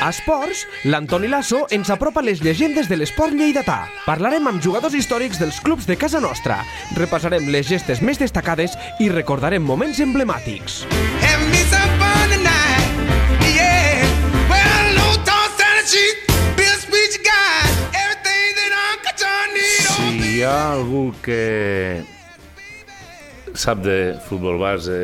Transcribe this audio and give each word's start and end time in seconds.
A 0.00 0.10
Esports, 0.10 0.60
l'Antoni 0.86 1.26
Lasso 1.26 1.64
ens 1.74 1.88
apropa 1.90 2.22
les 2.22 2.38
llegendes 2.38 2.86
de 2.86 2.94
l'esport 3.00 3.34
lleidatà. 3.34 3.88
Parlarem 4.04 4.46
amb 4.46 4.62
jugadors 4.62 4.94
històrics 4.94 5.40
dels 5.42 5.58
clubs 5.64 5.88
de 5.90 5.96
casa 5.98 6.20
nostra. 6.22 6.60
Repassarem 6.94 7.48
les 7.50 7.66
gestes 7.66 7.98
més 7.98 8.20
destacades 8.20 8.76
i 9.02 9.08
recordarem 9.10 9.64
moments 9.64 9.98
emblemàtics. 9.98 10.84
Si 19.88 20.14
hi 20.22 20.38
ha 20.46 20.54
algú 20.76 21.08
que 21.26 22.04
sap 23.58 23.82
de 23.82 24.14
futbol 24.28 24.62
base 24.62 25.02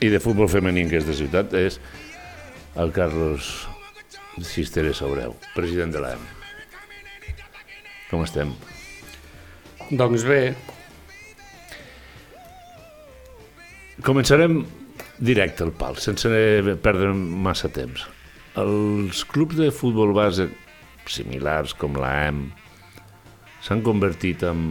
i 0.00 0.08
de 0.10 0.18
futbol 0.18 0.50
femení 0.50 0.82
en 0.82 0.90
aquesta 0.90 1.14
ciutat 1.14 1.54
és 1.54 1.78
el 2.80 2.92
Carlos 2.96 3.52
Cisteres 4.40 5.04
Abreu, 5.04 5.36
president 5.54 5.92
de 5.92 6.02
l'AM. 6.02 6.26
Com 8.10 8.24
estem? 8.24 8.54
Doncs 9.90 10.24
bé, 10.26 10.42
Començarem 14.00 14.62
directe 15.20 15.60
al 15.60 15.74
pal, 15.76 15.98
sense 16.00 16.28
perdre 16.80 17.10
massa 17.12 17.68
temps. 17.68 18.06
Els 18.60 19.20
clubs 19.28 19.58
de 19.58 19.68
futbol 19.76 20.14
base 20.16 20.46
similars 21.10 21.74
com 21.76 21.98
l'AM 22.00 22.46
s'han 23.60 23.82
convertit 23.84 24.46
en 24.48 24.62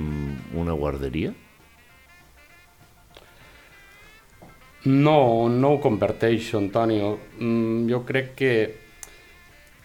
una 0.57 0.73
guarderia? 0.73 1.35
No, 4.85 5.49
no 5.49 5.73
ho 5.73 5.81
comparteixo, 5.81 6.57
Antonio. 6.57 7.17
Mm, 7.39 7.89
jo 7.91 8.03
crec 8.07 8.33
que, 8.39 8.53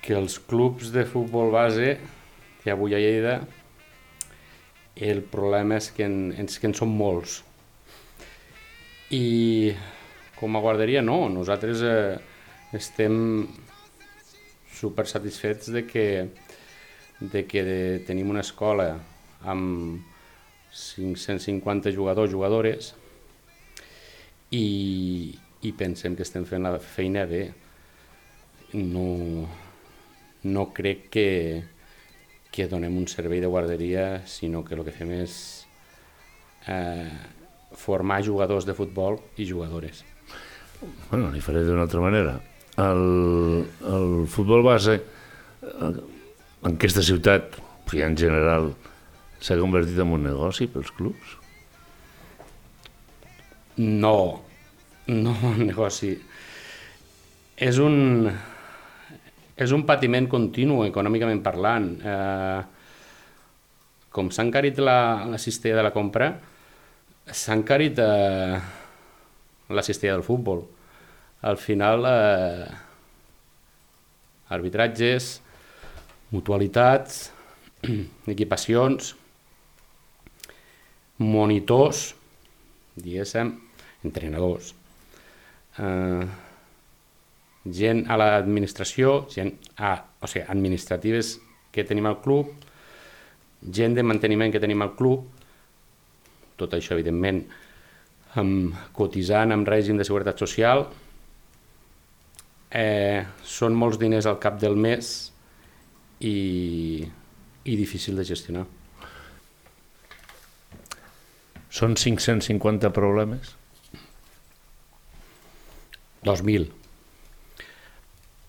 que 0.01 0.15
els 0.15 0.39
clubs 0.39 0.93
de 0.95 1.05
futbol 1.09 1.50
base 1.50 1.97
que 2.62 2.70
avui 2.70 2.95
a 2.95 3.00
Lleida 3.03 3.41
el 4.95 5.22
problema 5.27 5.81
és 5.81 5.91
que 5.91 6.06
en, 6.06 6.31
és 6.39 6.59
que 6.61 6.70
en 6.70 6.77
són 6.78 6.95
molts. 6.95 7.41
I 9.11 9.75
com 10.39 10.55
a 10.55 10.62
guarderia 10.62 11.03
no, 11.03 11.25
nosaltres 11.28 11.83
eh, 11.83 12.15
estem 12.75 13.47
super 14.75 15.06
satisfets 15.11 15.70
de 15.75 15.84
que, 15.87 16.06
de 17.20 17.45
que 17.47 17.62
de, 17.67 17.78
tenim 18.06 18.31
una 18.31 18.42
escola 18.47 18.92
amb 19.42 20.03
550 20.75 21.92
jugadors, 21.95 22.33
jugadores, 22.33 22.95
i, 24.55 25.34
i 25.66 25.72
pensem 25.77 26.16
que 26.16 26.24
estem 26.27 26.47
fent 26.48 26.66
la 26.66 26.78
feina 26.78 27.24
bé. 27.28 27.44
No, 28.74 29.47
no 30.44 30.64
crec 30.74 31.06
que, 31.14 31.28
que 32.55 32.69
donem 32.70 32.97
un 32.98 33.06
servei 33.10 33.42
de 33.42 33.50
guarderia, 33.50 34.25
sinó 34.27 34.64
que 34.64 34.75
el 34.78 34.82
que 34.86 34.94
fem 34.94 35.12
és 35.20 35.36
eh, 36.70 37.10
formar 37.78 38.22
jugadors 38.27 38.66
de 38.66 38.75
futbol 38.75 39.20
i 39.38 39.47
jugadores. 39.50 40.05
Bueno, 41.10 41.30
li 41.32 41.42
faré 41.42 41.62
d'una 41.64 41.86
altra 41.86 42.02
manera. 42.02 42.38
El, 42.82 43.64
el 43.86 44.27
futbol 44.30 44.64
base 44.66 44.98
eh, 44.98 45.94
en 46.64 46.75
aquesta 46.75 47.05
ciutat, 47.05 47.60
i 47.94 48.02
en 48.02 48.16
general, 48.19 48.72
s'ha 49.44 49.58
convertit 49.60 49.98
en 50.02 50.14
un 50.16 50.25
negoci 50.27 50.66
pels 50.72 50.91
clubs? 50.97 51.38
No, 53.77 54.42
no 55.06 55.34
negoci. 55.58 56.12
És 57.55 57.78
un, 57.83 58.28
és 59.55 59.75
un 59.75 59.84
patiment 59.86 60.28
continu, 60.31 60.83
econòmicament 60.86 61.42
parlant. 61.42 61.91
Eh, 62.03 62.61
com 64.14 64.31
s'ha 64.31 64.47
encarit 64.47 64.78
la, 64.78 65.27
la 65.27 65.39
cistella 65.42 65.81
de 65.81 65.87
la 65.88 65.94
compra, 65.94 66.31
s'ha 67.26 67.56
encarit 67.59 67.99
eh, 67.99 68.59
la 69.75 69.82
cistella 69.87 70.15
del 70.15 70.26
futbol. 70.26 70.62
Al 71.43 71.59
final, 71.59 72.06
eh, 72.06 72.69
arbitratges, 74.54 75.41
mutualitats, 76.31 77.32
equipacions, 78.34 79.15
monitors, 81.19 82.15
diguéssim, 82.94 83.54
entrenadors, 84.04 84.75
eh, 85.78 86.26
gent 87.65 88.04
a 88.10 88.19
l'administració, 88.20 89.25
gent 89.32 89.54
a, 89.78 89.97
o 90.20 90.28
sigui, 90.28 90.44
administratives 90.53 91.38
que 91.72 91.84
tenim 91.88 92.06
al 92.06 92.20
club, 92.22 92.53
gent 93.64 93.97
de 93.97 94.04
manteniment 94.04 94.53
que 94.53 94.60
tenim 94.60 94.84
al 94.84 94.93
club, 94.98 95.25
tot 96.60 96.76
això, 96.76 96.94
evidentment, 96.94 97.41
amb, 98.41 98.76
cotitzant 98.94 99.54
amb 99.54 99.69
règim 99.69 99.98
de 99.98 100.06
seguretat 100.06 100.38
social, 100.38 100.84
eh, 102.75 103.25
són 103.43 103.75
molts 103.78 103.98
diners 104.03 104.26
al 104.26 104.41
cap 104.43 104.60
del 104.60 104.76
mes 104.76 105.10
i, 106.20 107.04
i 107.64 107.76
difícil 107.78 108.19
de 108.19 108.26
gestionar. 108.28 108.64
Són 111.75 111.97
550 111.98 112.91
problemes? 112.94 113.54
2.000. 116.25 116.71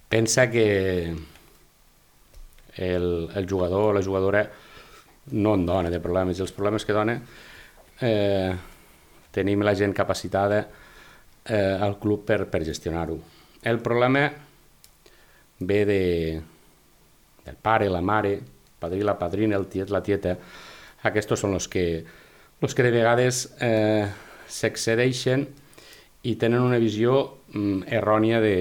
Pensa 0.09 0.49
que 0.49 1.15
el, 2.75 3.29
el 3.35 3.49
jugador 3.49 3.91
o 3.91 3.93
la 3.93 4.03
jugadora 4.03 4.49
no 5.31 5.55
en 5.55 5.65
dona 5.65 5.89
de 5.89 5.99
problemes, 5.99 6.39
els 6.39 6.53
problemes 6.53 6.85
que 6.85 6.93
dona 6.93 7.15
eh, 8.01 8.55
tenim 9.33 9.63
la 9.65 9.75
gent 9.75 9.93
capacitada 9.95 10.61
eh, 11.45 11.77
al 11.81 11.97
club 11.99 12.25
per, 12.27 12.45
per 12.51 12.63
gestionar-ho. 12.65 13.17
El 13.65 13.79
problema 13.81 14.27
ve 15.59 15.85
de, 15.85 16.41
del 17.45 17.57
pare, 17.61 17.89
la 17.89 18.01
mare, 18.01 18.39
padrí, 18.79 19.01
la 19.01 19.17
padrina, 19.17 19.57
el 19.57 19.67
tiet, 19.67 19.89
la 19.89 20.03
tieta. 20.03 20.35
Aquests 21.05 21.39
són 21.39 21.55
els 21.57 21.67
que, 21.71 21.85
els 22.61 22.75
que 22.75 22.85
de 22.85 22.93
vegades 22.93 23.45
eh, 23.63 24.05
s'excedeixen 24.47 25.47
i 26.25 26.35
tenen 26.41 26.63
una 26.65 26.79
visió 26.81 27.15
mm, 27.53 27.83
errònia 27.99 28.39
de, 28.43 28.55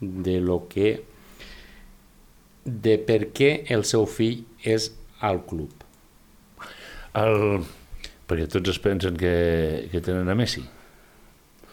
de 0.00 0.38
lo 0.42 0.64
que 0.70 0.96
de 2.64 2.96
per 3.04 3.28
què 3.36 3.50
el 3.74 3.84
seu 3.88 4.06
fill 4.08 4.42
és 4.64 4.90
al 5.24 5.42
club. 5.48 5.72
El... 7.20 7.62
Perquè 8.24 8.46
tots 8.48 8.70
es 8.72 8.78
pensen 8.80 9.18
que, 9.20 9.32
que 9.92 10.00
tenen 10.00 10.30
a 10.32 10.34
Messi. 10.38 10.62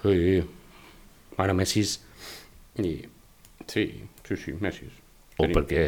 Sí. 0.02 0.42
Bueno, 1.38 1.54
Messi 1.56 1.80
és... 1.86 1.94
I... 2.84 2.92
Sí, 3.72 3.86
sí, 4.28 4.36
sí, 4.36 4.56
Messi. 4.60 4.90
és- 4.90 4.98
O 5.40 5.46
Tenim- 5.48 5.56
perquè 5.56 5.84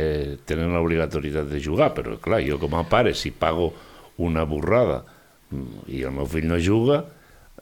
tenen 0.50 0.72
l'obligatorietat 0.74 1.50
de 1.51 1.59
jugar, 1.62 1.90
però 1.94 2.16
clar, 2.24 2.40
jo 2.47 2.56
com 2.62 2.74
a 2.80 2.85
pare, 2.90 3.12
si 3.13 3.30
pago 3.35 3.68
una 4.24 4.45
borrada 4.50 5.01
mm, 5.51 5.84
i 5.91 6.00
el 6.07 6.16
meu 6.16 6.25
fill 6.31 6.47
no 6.50 6.56
juga, 6.63 7.01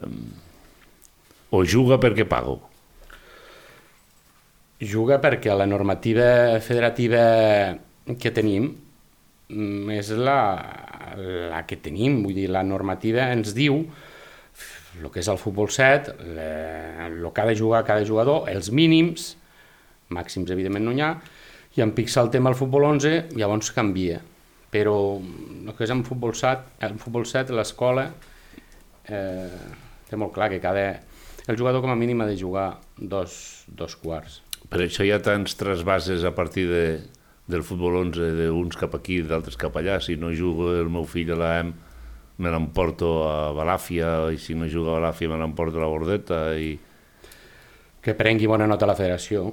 mm, 0.05 0.50
o 1.51 1.63
juga 1.67 1.99
perquè 2.01 2.25
pago. 2.27 2.59
Juga 4.81 5.19
perquè 5.21 5.53
la 5.53 5.67
normativa 5.69 6.57
federativa 6.63 7.23
que 8.17 8.31
tenim 8.33 8.71
mm, 9.51 9.91
és 9.93 10.09
la, 10.17 10.39
la 11.51 11.61
que 11.69 11.77
tenim, 11.83 12.23
vull 12.23 12.39
dir, 12.39 12.47
la 12.49 12.63
normativa 12.65 13.29
ens 13.35 13.53
diu 13.57 13.83
el 14.99 15.07
que 15.11 15.21
és 15.21 15.29
el 15.31 15.39
futbol 15.39 15.69
7, 15.71 16.17
el 17.05 17.21
que 17.31 17.41
ha 17.41 17.47
de 17.47 17.55
jugar 17.55 17.85
cada 17.87 18.03
jugador, 18.07 18.49
els 18.51 18.71
mínims, 18.75 19.35
màxims 20.11 20.51
evidentment 20.51 20.83
no 20.83 20.95
n'hi 20.95 21.05
ha, 21.05 21.13
i 21.77 21.83
en 21.85 21.93
pixa 21.95 22.23
el 22.23 22.31
tema 22.33 22.51
al 22.51 22.57
futbol 22.59 22.89
11, 22.89 23.31
llavors 23.39 23.71
canvia. 23.75 24.19
Però 24.71 24.95
el 25.19 25.71
que 25.75 25.85
és 25.85 25.93
en 25.93 26.03
futbol 26.07 26.35
7, 26.35 26.75
en 26.87 26.99
futbol 26.99 27.25
7 27.27 27.55
l'escola 27.55 28.09
eh, 29.07 29.63
té 30.09 30.19
molt 30.19 30.35
clar 30.35 30.49
que 30.51 30.59
cada, 30.63 30.85
el 31.47 31.57
jugador 31.57 31.81
com 31.81 31.91
a 31.91 31.97
mínim 31.97 32.21
ha 32.21 32.29
de 32.29 32.37
jugar 32.37 32.81
dos, 32.97 33.65
dos 33.67 33.95
quarts. 33.97 34.41
Per 34.69 34.79
això 34.83 35.03
hi 35.03 35.11
ha 35.11 35.21
tants 35.23 35.57
trasbases 35.57 36.23
a 36.23 36.31
partir 36.35 36.67
de, 36.69 36.85
del 37.49 37.63
futbol 37.65 37.97
11, 38.05 38.29
d'uns 38.37 38.77
cap 38.79 38.93
aquí, 38.95 39.21
d'altres 39.25 39.57
cap 39.59 39.75
allà. 39.77 39.99
Si 40.03 40.15
no 40.19 40.31
juga 40.35 40.77
el 40.79 40.91
meu 40.93 41.07
fill 41.09 41.33
a 41.33 41.39
l'AM, 41.39 41.73
me 42.41 42.53
l'emporto 42.53 43.11
a 43.27 43.51
Balàfia, 43.57 44.31
i 44.33 44.39
si 44.41 44.55
no 44.57 44.69
juga 44.71 44.93
a 44.93 44.99
Balàfia 44.99 45.29
me 45.29 45.39
l'emporto 45.41 45.79
a 45.79 45.83
la 45.83 45.91
Bordeta, 45.91 46.41
i... 46.55 46.73
que 48.01 48.17
prengui 48.17 48.49
bona 48.49 48.69
nota 48.69 48.89
la 48.89 48.97
federació. 48.97 49.49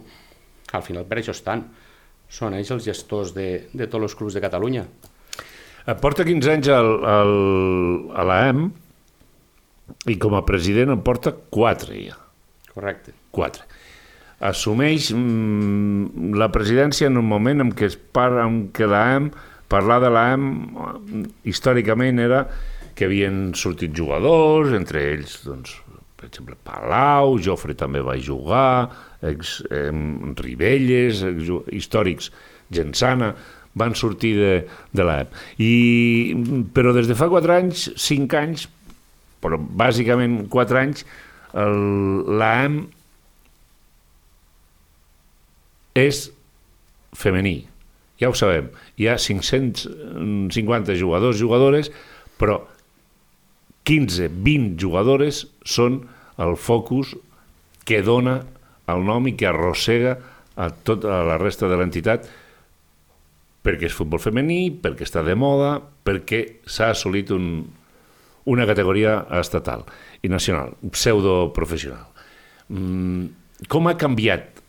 Al 0.77 0.85
final 0.85 1.09
per 1.09 1.21
això 1.21 1.35
estan. 1.37 1.65
Són 2.29 2.53
ells 2.55 2.71
els 2.75 2.85
gestors 2.85 3.33
de, 3.33 3.69
de 3.73 3.87
tots 3.89 4.05
els 4.05 4.15
clubs 4.17 4.37
de 4.37 4.45
Catalunya. 4.45 4.85
Eh, 5.89 5.95
Porta 5.97 6.27
15 6.29 6.53
anys 6.53 6.69
al, 6.73 6.91
al, 7.09 7.35
a 8.13 8.25
l'AM 8.29 8.69
i 10.07 10.17
com 10.21 10.37
a 10.39 10.45
president 10.47 10.95
en 10.95 11.03
porta 11.05 11.33
4 11.33 11.99
ja. 11.99 12.17
Correcte. 12.73 13.15
4. 13.35 13.65
assumeix 14.49 15.11
mm, 15.15 16.35
la 16.39 16.51
presidència 16.55 17.09
en 17.11 17.19
un 17.19 17.27
moment 17.27 17.65
en 17.65 17.73
què 17.75 17.89
es 17.91 17.97
parla, 17.99 18.47
en 18.47 18.69
què 18.75 18.87
l'AM, 18.87 19.33
parlar 19.69 19.99
de 20.05 20.13
l'AM 20.15 20.49
eh, 20.49 21.25
històricament 21.51 22.23
era 22.23 22.45
que 22.99 23.07
havien 23.07 23.53
sortit 23.55 23.95
jugadors, 23.95 24.73
entre 24.75 25.05
ells, 25.13 25.37
doncs, 25.47 25.77
per 26.19 26.27
exemple, 26.27 26.57
Palau, 26.67 27.37
Jofre 27.39 27.77
també 27.79 28.01
va 28.03 28.17
jugar, 28.19 28.89
ex, 29.23 29.61
eh, 29.71 29.93
Ribelles, 30.43 31.23
ex, 31.29 31.53
històrics, 31.79 32.33
Gensana, 32.75 33.33
van 33.79 33.95
sortir 33.95 34.33
de, 34.35 34.53
de 34.91 35.07
l'AM. 35.07 35.31
I, 35.63 35.71
però 36.75 36.91
des 36.97 37.07
de 37.07 37.15
fa 37.19 37.31
4 37.31 37.55
anys, 37.55 37.87
5 38.03 38.39
anys, 38.41 38.67
però 39.43 39.59
bàsicament 39.59 40.47
4 40.53 40.81
anys, 40.81 41.05
l'AM 41.55 42.81
és 45.99 46.29
femení. 47.19 47.57
Ja 48.19 48.31
ho 48.31 48.37
sabem. 48.37 48.71
Hi 48.99 49.09
ha 49.09 49.17
550 49.19 50.99
jugadors, 50.99 51.39
jugadores, 51.39 51.93
però 52.39 52.61
15, 53.89 54.29
20 54.45 54.77
jugadores 54.81 55.47
són 55.65 56.03
el 56.39 56.59
focus 56.61 57.15
que 57.89 58.03
dona 58.05 58.43
el 58.91 59.07
nom 59.07 59.27
i 59.31 59.35
que 59.39 59.49
arrossega 59.49 60.19
a 60.59 60.69
tota 60.85 61.23
la 61.29 61.39
resta 61.41 61.71
de 61.71 61.79
l'entitat 61.79 62.29
perquè 63.65 63.89
és 63.89 63.95
futbol 63.97 64.21
femení, 64.23 64.71
perquè 64.83 65.07
està 65.07 65.23
de 65.27 65.35
moda, 65.39 65.77
perquè 65.79 66.41
s'ha 66.69 66.93
assolit 66.95 67.33
un, 67.35 67.67
una 68.49 68.67
categoria 68.69 69.21
estatal 69.39 69.85
i 70.25 70.31
nacional, 70.33 70.75
pseudoprofessional. 70.93 72.07
Mm, 72.73 73.67
com 73.69 73.89
ha 73.89 73.97
canviat? 74.01 74.63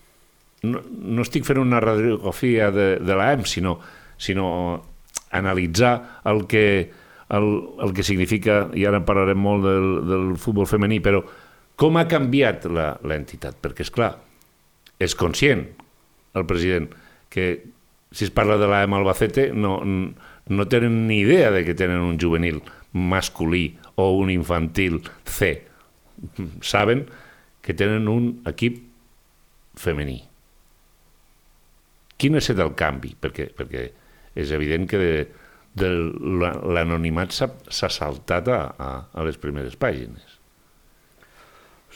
No, 0.67 0.81
no 0.83 1.23
estic 1.23 1.45
fent 1.47 1.61
una 1.61 1.79
radiografia 1.83 2.69
de, 2.75 2.87
de 2.99 3.15
l'AM, 3.15 3.45
sinó, 3.47 3.77
sinó 4.19 4.49
analitzar 5.31 6.21
el 6.27 6.43
que, 6.51 6.65
el, 7.29 7.49
el 7.79 7.93
que 7.95 8.03
significa, 8.03 8.65
i 8.75 8.83
ara 8.89 9.03
parlarem 9.07 9.39
molt 9.39 9.63
del, 9.63 9.91
del 10.09 10.31
futbol 10.41 10.67
femení, 10.67 10.99
però 11.03 11.23
com 11.79 11.95
ha 11.95 12.07
canviat 12.11 12.67
l'entitat? 12.67 13.55
Perquè, 13.63 13.85
és 13.87 13.93
clar, 13.95 14.11
és 14.99 15.15
conscient 15.15 15.63
el 16.35 16.45
president 16.49 16.89
que 17.31 17.45
si 18.11 18.25
es 18.25 18.33
parla 18.33 18.57
de 18.59 18.67
l'AM 18.67 18.97
Albacete 18.97 19.49
no, 19.53 19.77
no 19.85 20.67
tenen 20.67 21.05
ni 21.07 21.21
idea 21.21 21.53
de 21.53 21.63
que 21.63 21.77
tenen 21.77 22.01
un 22.01 22.19
juvenil 22.19 22.59
masculí 22.93 23.77
o 23.95 24.11
un 24.17 24.31
infantil 24.31 25.01
C. 25.25 25.65
Saben 26.61 27.05
que 27.61 27.73
tenen 27.73 28.07
un 28.07 28.41
equip 28.49 28.81
femení. 29.79 30.23
Quin 32.19 32.35
ha 32.35 32.41
estat 32.41 32.59
el 32.59 32.73
canvi? 32.75 33.13
Perquè, 33.15 33.49
perquè 33.55 33.85
és 34.39 34.51
evident 34.55 34.87
que 34.89 34.99
de, 34.99 35.13
de 35.79 35.91
l'anonimat 36.73 37.31
s'ha 37.35 37.91
saltat 37.93 38.49
a, 38.51 38.59
a, 38.75 38.89
a 39.13 39.27
les 39.27 39.39
primeres 39.39 39.77
pàgines. 39.79 40.39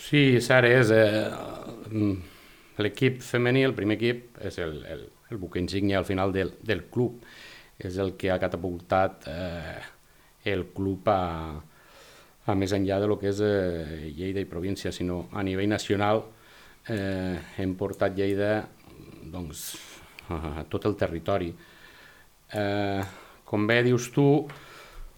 Sí, 0.04 0.42
Sara, 0.44 0.70
és 0.70 0.92
eh, 0.92 1.30
l'equip 2.82 3.22
femení, 3.24 3.64
el 3.68 3.76
primer 3.78 3.98
equip, 4.00 4.40
és 4.44 4.58
el, 4.64 4.80
el, 4.90 5.04
el 5.32 5.42
buc 5.42 5.58
insígnia 5.62 6.00
al 6.00 6.08
final 6.08 6.34
del, 6.36 6.56
del 6.64 6.86
club. 6.94 7.24
És 7.84 7.98
el 8.00 8.14
que 8.20 8.30
ha 8.32 8.40
catapultat 8.40 9.26
eh, 9.28 9.80
el 10.46 10.66
club 10.76 11.08
a, 11.12 11.20
a 12.46 12.56
més 12.56 12.74
enllà 12.76 13.00
de 13.00 13.10
lo 13.10 13.18
que 13.20 13.32
és 13.32 13.42
eh, 13.44 14.12
Lleida 14.16 14.44
i 14.44 14.50
província, 14.50 14.92
sinó 14.92 15.28
a 15.32 15.44
nivell 15.44 15.70
nacional 15.72 16.24
eh, 16.90 17.40
hem 17.58 17.76
portat 17.80 18.18
Lleida 18.18 18.64
doncs, 19.32 19.66
a 20.30 20.64
tot 20.70 20.86
el 20.90 20.98
territori. 21.00 21.52
Eh, 22.54 23.02
com 23.46 23.68
bé 23.68 23.82
dius 23.86 24.10
tu, 24.14 24.28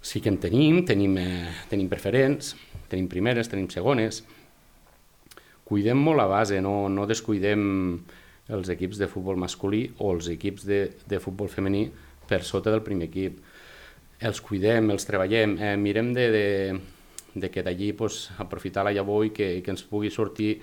sí 0.01 0.21
que 0.21 0.29
en 0.29 0.37
tenim, 0.41 0.83
tenim, 0.85 1.17
eh, 1.17 1.51
tenim 1.69 1.89
preferents, 1.89 2.53
tenim 2.89 3.09
primeres, 3.11 3.49
tenim 3.49 3.69
segones, 3.73 4.23
cuidem 5.65 5.97
molt 5.97 6.21
la 6.21 6.29
base, 6.29 6.61
no, 6.61 6.85
no 6.89 7.07
descuidem 7.09 7.65
els 8.53 8.69
equips 8.69 8.99
de 9.01 9.09
futbol 9.09 9.39
masculí 9.41 9.87
o 9.97 10.11
els 10.13 10.29
equips 10.29 10.67
de, 10.69 10.79
de 11.09 11.19
futbol 11.19 11.49
femení 11.49 11.87
per 12.29 12.43
sota 12.45 12.73
del 12.73 12.83
primer 12.85 13.09
equip. 13.09 13.39
Els 14.19 14.39
cuidem, 14.39 14.89
els 14.93 15.05
treballem, 15.07 15.57
eh, 15.59 15.75
mirem 15.75 16.13
de, 16.15 16.29
de, 16.31 16.45
de 17.35 17.49
que 17.51 17.63
d'allí 17.63 17.91
pues, 17.93 18.29
aprofitar 18.39 18.85
la 18.87 18.93
llavor 18.95 19.25
i 19.27 19.33
que, 19.35 19.49
que 19.61 19.73
ens 19.73 19.83
pugui 19.83 20.11
sortir 20.11 20.61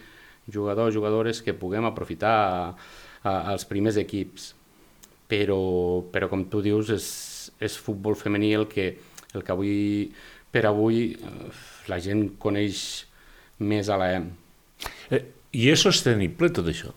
jugadors, 0.51 0.95
jugadores 0.95 1.43
que 1.43 1.55
puguem 1.55 1.85
aprofitar 1.85 2.33
a, 2.33 2.75
a, 3.23 3.35
als 3.53 3.67
primers 3.69 4.01
equips. 4.01 4.55
Però, 5.33 6.05
però 6.13 6.29
com 6.29 6.45
tu 6.49 6.61
dius, 6.65 6.91
és, 6.93 7.07
és 7.61 7.77
futbol 7.81 8.17
femení 8.17 8.53
el 8.57 8.67
que, 8.69 8.91
el 9.33 9.45
que 9.45 9.53
avui, 9.53 9.77
per 10.53 10.67
avui 10.69 11.13
eh, 11.13 11.53
la 11.89 12.01
gent 12.01 12.35
coneix 12.41 12.83
més 13.61 13.89
a 13.89 13.97
l'EM. 14.01 14.29
Eh, 15.13 15.23
I 15.57 15.71
és 15.73 15.85
sostenible 15.85 16.51
tot 16.53 16.69
això? 16.73 16.93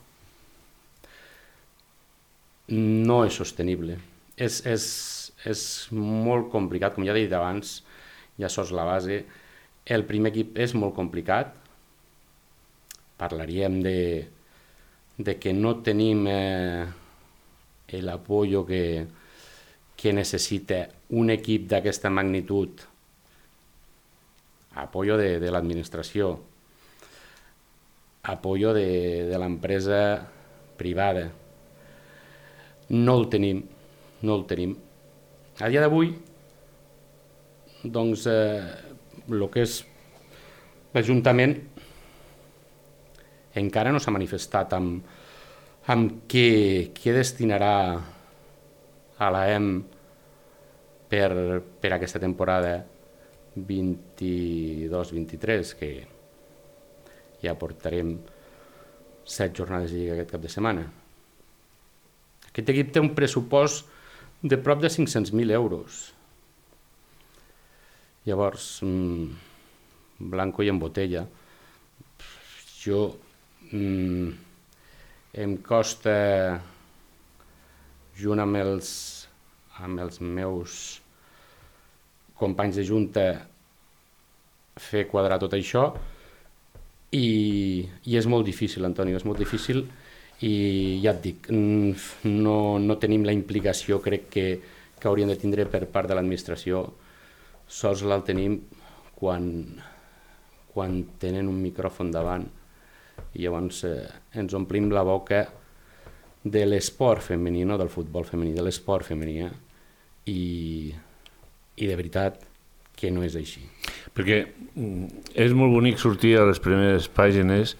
No 2.72 3.22
és 3.28 3.36
sostenible. 3.38 4.00
És, 4.36 4.62
és, 4.68 4.86
és 5.45 5.62
molt 5.94 6.50
complicat, 6.53 6.95
com 6.95 7.06
ja 7.06 7.13
he 7.15 7.25
dit 7.25 7.33
abans, 7.33 7.80
ja 8.42 8.50
sos 8.51 8.74
la 8.75 8.86
base. 8.88 9.24
El 9.86 10.06
primer 10.09 10.33
equip 10.33 10.57
és 10.57 10.74
molt 10.74 10.95
complicat. 10.97 11.53
Parlaríem 13.19 13.80
de, 13.86 14.00
de 15.18 15.38
que 15.39 15.53
no 15.53 15.77
tenim 15.86 16.25
eh, 16.27 16.86
l'apoyo 18.01 18.65
que, 18.65 19.06
que 19.95 20.13
necessita 20.13 20.88
un 21.15 21.30
equip 21.31 21.69
d'aquesta 21.71 22.09
magnitud, 22.09 22.81
apoyo 24.75 25.15
de, 25.18 25.39
de 25.39 25.51
l'administració, 25.51 26.33
apoyo 28.25 28.74
de, 28.74 29.30
de 29.30 29.39
l'empresa 29.39 30.00
privada. 30.75 31.30
No 32.89 33.15
el 33.21 33.30
tenim, 33.30 33.63
no 34.21 34.36
el 34.36 34.45
tenim. 34.50 34.75
A 35.56 35.69
dia 35.72 35.80
d'avui, 35.80 36.10
doncs, 37.88 38.25
eh, 38.28 38.60
que 39.54 39.62
és 39.63 39.88
l'Ajuntament 40.92 41.56
encara 43.62 43.94
no 43.96 44.02
s'ha 44.04 44.12
manifestat 44.12 44.75
amb, 44.75 45.00
amb 45.94 46.28
què, 46.28 46.92
què 46.92 47.13
destinarà 47.16 47.72
a 49.15 49.32
l'AEM 49.32 49.79
per, 51.08 51.32
per 51.79 51.91
aquesta 51.96 52.20
temporada 52.20 52.84
22-23, 53.56 55.72
que 55.79 56.03
ja 57.39 57.56
portarem 57.56 58.20
set 59.24 59.56
jornades 59.56 59.96
de 59.96 60.03
Lliga 60.03 60.20
aquest 60.20 60.36
cap 60.36 60.44
de 60.44 60.51
setmana. 60.51 60.84
Aquest 62.51 62.75
equip 62.75 62.91
té 62.91 63.00
un 63.00 63.15
pressupost 63.15 63.95
de 64.46 64.58
prop 64.62 64.82
de 64.82 64.90
500.000 64.94 65.52
euros. 65.52 66.14
Llavors, 68.25 68.80
mmm, 68.84 69.34
blanco 70.20 70.62
i 70.62 70.70
en 70.70 70.80
botella. 70.80 71.25
Jo 72.86 73.00
mm, 73.72 74.30
em 75.42 75.58
costa, 75.66 76.16
junt 78.22 78.44
amb 78.44 78.62
els, 78.62 78.92
amb 79.82 80.06
els 80.06 80.22
meus 80.22 80.80
companys 82.38 82.78
de 82.78 82.86
junta, 82.86 83.25
fer 84.78 85.08
quadrar 85.10 85.40
tot 85.42 85.56
això 85.58 85.88
i, 87.16 87.28
i 88.06 88.18
és 88.20 88.28
molt 88.30 88.46
difícil, 88.46 88.86
Antonio, 88.86 89.18
és 89.18 89.25
molt 89.25 89.40
difícil 89.42 89.88
i 90.44 91.00
ja 91.04 91.13
et 91.13 91.22
dic, 91.24 91.50
no, 91.51 92.58
no 92.80 92.98
tenim 93.00 93.24
la 93.24 93.36
implicació, 93.36 94.01
crec 94.04 94.27
que, 94.34 94.46
que 95.00 95.08
hauríem 95.08 95.32
de 95.32 95.39
tindre 95.39 95.65
per 95.72 95.86
part 95.92 96.12
de 96.12 96.18
l'administració, 96.18 96.84
sols 97.68 98.04
la 98.04 98.20
tenim 98.25 98.60
quan, 99.15 99.48
quan 100.74 101.00
tenen 101.22 101.48
un 101.48 101.62
micròfon 101.63 102.12
davant 102.12 102.46
i 103.36 103.46
llavors 103.46 103.84
eh, 103.88 104.04
ens 104.36 104.54
omplim 104.58 104.89
la 104.92 105.04
boca 105.08 105.46
de 106.46 106.65
l'esport 106.68 107.24
femení, 107.25 107.63
no 107.65 107.77
del 107.80 107.89
futbol 107.89 108.27
femení, 108.27 108.54
de 108.54 108.63
l'esport 108.63 109.08
femení 109.08 109.39
eh? 109.48 109.54
I, 110.30 110.42
i 111.75 111.88
de 111.88 111.96
veritat 111.96 112.44
que 112.96 113.12
no 113.12 113.24
és 113.25 113.36
així. 113.38 113.63
Perquè 114.15 114.39
mm, 114.46 115.25
és 115.42 115.56
molt 115.58 115.74
bonic 115.74 116.00
sortir 116.01 116.36
a 116.39 116.46
les 116.48 116.62
primeres 116.63 117.10
pàgines 117.12 117.75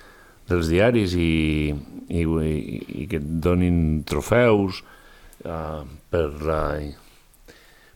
dels 0.50 0.70
diaris 0.70 1.16
i, 1.18 1.74
i, 2.10 2.22
i, 2.22 3.08
que 3.10 3.18
et 3.18 3.30
donin 3.44 4.04
trofeus 4.08 4.84
uh, 5.46 5.82
per, 6.12 6.28
la, 6.46 6.62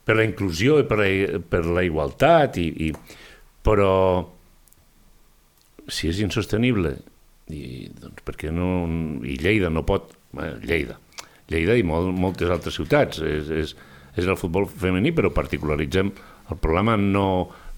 per 0.04 0.18
la 0.18 0.26
inclusió 0.26 0.80
i 0.82 0.86
per 0.88 0.98
la, 1.00 1.40
per 1.52 1.64
la 1.68 1.84
igualtat, 1.86 2.58
i, 2.58 2.88
i, 2.88 2.92
però 3.62 3.92
si 5.90 6.10
és 6.10 6.20
insostenible 6.22 6.96
I, 7.50 7.90
doncs, 7.98 8.22
perquè 8.22 8.52
no... 8.54 8.86
I 9.26 9.34
Lleida 9.42 9.70
no 9.74 9.82
pot... 9.82 10.12
Eh, 10.38 10.52
Lleida. 10.62 11.00
Lleida 11.50 11.74
i 11.74 11.82
molt, 11.82 12.12
moltes 12.14 12.50
altres 12.52 12.76
ciutats. 12.78 13.18
És, 13.26 13.50
és, 13.50 13.72
és 14.14 14.28
el 14.28 14.38
futbol 14.38 14.68
femení, 14.70 15.10
però 15.16 15.32
particularitzem... 15.34 16.12
El 16.50 16.58
problema 16.62 16.96
no, 16.98 17.24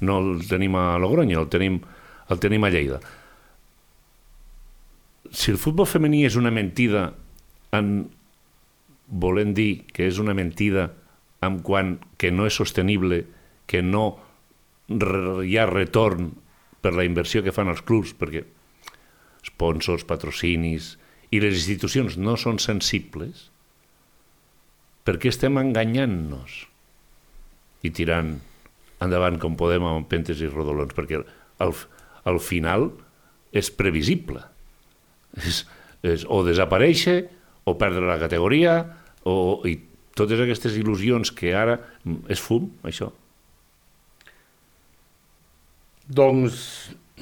no 0.05 0.19
el 0.21 0.45
tenim 0.49 0.77
a 0.81 0.99
Logroño, 1.01 1.41
el 1.41 1.49
tenim, 1.53 1.81
el 2.33 2.39
tenim 2.41 2.65
a 2.65 2.71
Lleida. 2.73 3.01
Si 5.33 5.51
el 5.53 5.61
futbol 5.61 5.89
femení 5.89 6.27
és 6.29 6.37
una 6.37 6.53
mentida 6.53 7.07
en 7.73 7.93
volent 9.09 9.55
dir 9.57 9.85
que 9.93 10.07
és 10.09 10.19
una 10.21 10.35
mentida 10.37 10.91
en 11.43 11.61
quant 11.65 11.97
que 12.21 12.31
no 12.31 12.47
és 12.47 12.57
sostenible, 12.57 13.23
que 13.67 13.81
no 13.83 14.05
hi 14.93 15.57
ha 15.57 15.69
retorn 15.71 16.31
per 16.85 16.93
la 16.93 17.07
inversió 17.09 17.43
que 17.43 17.55
fan 17.55 17.71
els 17.73 17.81
clubs, 17.87 18.13
perquè 18.13 18.45
sponsors, 19.47 20.05
patrocinis 20.07 20.97
i 21.33 21.41
les 21.41 21.57
institucions 21.57 22.19
no 22.21 22.37
són 22.37 22.61
sensibles, 22.63 23.49
per 25.03 25.17
què 25.19 25.33
estem 25.33 25.59
enganyant-nos 25.59 26.63
i 27.83 27.91
tirant 27.91 28.37
endavant 29.03 29.41
com 29.43 29.57
podem 29.59 29.87
amb 29.89 30.07
pentes 30.11 30.45
i 30.45 30.51
rodolons? 30.51 30.95
Perquè 30.95 31.19
al, 31.65 31.75
al 32.29 32.39
final 32.39 32.91
és 33.51 33.73
previsible. 33.75 34.45
És, 35.39 35.63
és 36.03 36.27
o 36.29 36.43
desaparèixer, 36.47 37.21
o 37.65 37.77
perdre 37.79 38.05
la 38.09 38.19
categoria, 38.21 38.77
o, 39.25 39.63
i 39.69 39.77
totes 40.19 40.43
aquestes 40.45 40.77
il·lusions 40.77 41.33
que 41.37 41.55
ara 41.57 41.79
mm, 41.79 42.27
és 42.33 42.43
fum, 42.43 42.69
això. 42.89 43.09
Doncs 46.13 46.57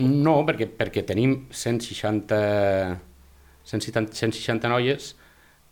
no, 0.00 0.40
perquè, 0.48 0.66
perquè 0.66 1.04
tenim 1.06 1.36
160, 1.52 2.38
160, 3.68 4.16
160 4.16 4.70
noies 4.72 5.10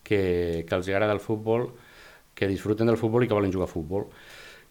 que, 0.05 0.65
que 0.69 0.77
els 0.77 0.91
agrada 0.93 1.17
el 1.17 1.25
futbol, 1.25 1.71
que 2.37 2.49
disfruten 2.51 2.87
del 2.87 3.01
futbol 3.01 3.25
i 3.25 3.31
que 3.31 3.35
volen 3.35 3.53
jugar 3.55 3.67
a 3.67 3.73
futbol. 3.73 4.07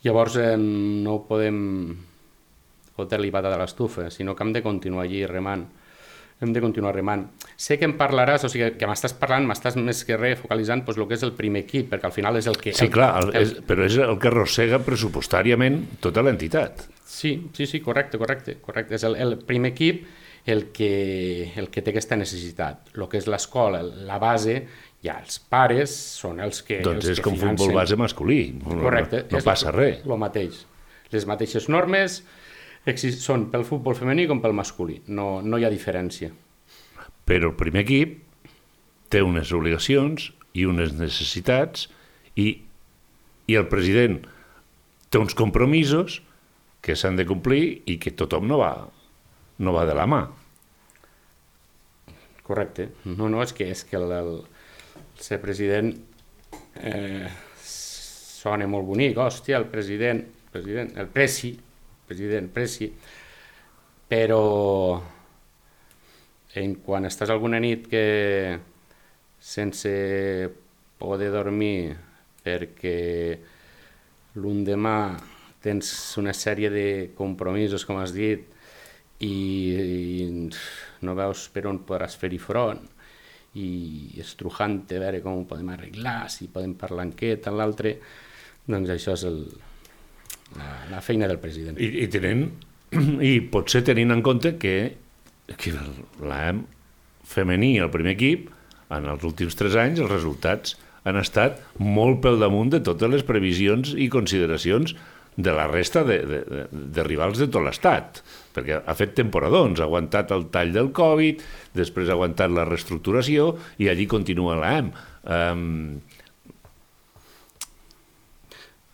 Llavors 0.06 0.38
eh, 0.40 0.54
no 0.58 1.20
podem 1.28 1.58
fotre-li 2.98 3.34
pata 3.34 3.52
de 3.52 3.58
l'estufa, 3.60 4.08
sinó 4.14 4.36
que 4.36 4.46
hem 4.46 4.54
de 4.56 4.64
continuar 4.66 5.06
allí 5.06 5.26
remant. 5.30 5.66
Hem 6.40 6.52
de 6.54 6.62
continuar 6.62 6.94
remant. 6.94 7.24
Sé 7.58 7.80
que 7.82 7.88
em 7.90 7.96
parlaràs, 7.98 8.44
o 8.46 8.50
sigui, 8.54 8.68
que 8.78 8.86
m'estàs 8.90 9.16
parlant, 9.18 9.48
m'estàs 9.50 9.74
més 9.82 10.04
que 10.06 10.20
res 10.20 10.38
focalitzant 10.38 10.84
pues, 10.86 11.00
el 11.00 11.08
que 11.10 11.18
és 11.18 11.24
el 11.26 11.34
primer 11.34 11.64
equip, 11.66 11.88
perquè 11.90 12.06
al 12.12 12.14
final 12.14 12.38
és 12.38 12.46
el 12.52 12.60
que... 12.62 12.76
Sí, 12.78 12.86
el, 12.86 12.92
clar, 12.94 13.10
el, 13.24 13.32
el, 13.34 13.42
és, 13.48 13.56
però 13.66 13.88
és 13.88 13.98
el 14.06 14.20
que 14.22 14.30
arrossega 14.30 14.78
pressupostàriament 14.86 15.82
tota 16.04 16.22
l'entitat. 16.22 16.86
Sí, 17.10 17.50
sí, 17.58 17.66
sí, 17.66 17.82
correcte, 17.82 18.20
correcte, 18.22 18.60
correcte. 18.62 19.00
És 19.00 19.08
el, 19.08 19.18
el 19.18 19.40
primer 19.50 19.74
equip 19.74 20.06
el 20.48 20.68
que, 20.72 21.52
el 21.60 21.72
que 21.74 21.82
té 21.84 21.92
aquesta 21.92 22.16
necessitat. 22.16 22.94
El 22.96 23.08
que 23.12 23.20
és 23.20 23.28
l'escola, 23.28 23.82
la 23.82 24.18
base, 24.22 24.62
ja 25.04 25.18
els 25.22 25.42
pares 25.42 25.92
són 26.22 26.40
els 26.44 26.62
que 26.66 26.80
Doncs 26.86 27.04
els 27.04 27.18
és 27.18 27.20
que 27.20 27.26
com 27.28 27.36
financen. 27.36 27.58
futbol 27.60 27.82
base 27.82 27.98
masculí. 28.00 28.40
No, 28.62 28.78
Correcte. 28.86 29.26
No, 29.28 29.38
no 29.38 29.44
passa 29.46 29.74
res. 29.76 30.06
El 30.06 30.18
mateix. 30.22 30.62
Les 31.12 31.28
mateixes 31.28 31.68
normes 31.72 32.22
exist 32.92 33.24
són 33.26 33.48
pel 33.52 33.66
futbol 33.68 33.96
femení 33.98 34.28
com 34.30 34.42
pel 34.44 34.56
masculí. 34.56 35.02
No, 35.08 35.42
no 35.44 35.60
hi 35.60 35.68
ha 35.68 35.74
diferència. 35.74 36.32
Però 37.28 37.52
el 37.52 37.58
primer 37.60 37.84
equip 37.84 38.18
té 39.12 39.22
unes 39.24 39.52
obligacions 39.56 40.32
i 40.58 40.66
unes 40.68 40.94
necessitats 40.98 41.88
i, 42.40 42.50
i 43.48 43.58
el 43.60 43.68
president 43.72 44.22
té 45.10 45.20
uns 45.20 45.36
compromisos 45.38 46.22
que 46.84 46.96
s'han 46.96 47.18
de 47.20 47.26
complir 47.28 47.84
i 47.90 47.98
que 48.00 48.14
tothom 48.16 48.48
no 48.48 48.60
va, 48.62 48.72
no 49.60 49.74
va 49.76 49.86
de 49.88 49.96
la 49.98 50.08
mà. 50.08 50.22
Correcte. 52.48 52.90
No, 53.04 53.28
no, 53.28 53.42
és 53.44 53.52
que, 53.56 53.68
és 53.74 53.84
que 53.84 54.00
el, 54.00 54.12
el 54.16 54.32
ser 55.20 55.42
president 55.44 55.92
eh, 56.80 57.28
sona 57.60 58.68
molt 58.72 58.88
bonic. 58.88 59.18
Hòstia, 59.20 59.60
el 59.60 59.68
president, 59.72 60.24
president 60.54 60.94
el 61.02 61.10
presi, 61.12 61.58
president, 62.08 62.50
presi, 62.54 62.90
però 64.08 64.42
en 66.58 66.76
quan 66.84 67.06
estàs 67.06 67.32
alguna 67.34 67.60
nit 67.62 67.88
que 67.92 68.06
sense 69.38 69.92
poder 70.98 71.30
dormir 71.34 71.94
perquè 72.44 72.98
l'endemà 74.40 74.98
tens 75.62 75.90
una 76.22 76.34
sèrie 76.34 76.70
de 76.72 76.88
compromisos, 77.18 77.84
com 77.86 78.00
has 78.00 78.14
dit, 78.16 78.46
i, 79.26 79.34
i 79.34 80.28
no 81.04 81.16
veus 81.18 81.48
per 81.54 81.66
on 81.68 81.82
podràs 81.86 82.16
fer-hi 82.22 82.40
front, 82.40 82.84
i 83.58 84.20
estrujant 84.22 84.84
a 84.94 85.02
veure 85.02 85.22
com 85.26 85.42
ho 85.42 85.48
podem 85.50 85.74
arreglar, 85.74 86.30
si 86.30 86.50
podem 86.54 86.76
parlar 86.80 87.08
en 87.08 87.16
aquest, 87.16 87.50
en 87.50 87.58
l'altre, 87.58 87.96
doncs 88.68 88.94
això 88.94 89.16
és 89.18 89.26
el, 89.28 89.42
la, 90.56 90.70
la 90.92 91.02
feina 91.04 91.28
del 91.30 91.40
president. 91.44 91.80
I, 91.80 92.06
i 92.06 92.08
tenint, 92.12 92.48
i 93.32 93.38
potser 93.52 93.84
tenint 93.88 94.14
en 94.16 94.24
compte 94.26 94.56
que, 94.62 94.78
que 95.60 95.76
l'AM 96.24 96.66
femení, 97.28 97.76
el 97.84 97.92
primer 97.94 98.16
equip, 98.16 98.48
en 98.94 99.10
els 99.12 99.24
últims 99.28 99.58
tres 99.60 99.76
anys 99.76 100.00
els 100.00 100.12
resultats 100.12 100.78
han 101.08 101.20
estat 101.20 101.60
molt 101.80 102.22
pel 102.24 102.40
damunt 102.40 102.72
de 102.72 102.80
totes 102.84 103.12
les 103.12 103.24
previsions 103.28 103.94
i 103.96 104.08
consideracions 104.12 104.96
de 105.38 105.54
la 105.54 105.68
resta 105.70 106.02
de, 106.08 106.18
de, 106.26 106.40
de, 106.50 106.64
de 106.96 107.04
rivals 107.06 107.38
de 107.38 107.46
tot 107.52 107.62
l'estat, 107.62 108.24
perquè 108.56 108.80
ha 108.82 108.96
fet 108.98 109.14
temporadons, 109.20 109.78
ha 109.80 109.86
aguantat 109.86 110.32
el 110.34 110.48
tall 110.54 110.72
del 110.74 110.90
Covid, 110.98 111.44
després 111.78 112.10
ha 112.10 112.16
aguantat 112.16 112.52
la 112.52 112.66
reestructuració 112.66 113.52
i 113.84 113.92
allí 113.92 114.08
continua 114.10 114.58
l'AM. 114.58 114.94
Um, 115.28 115.68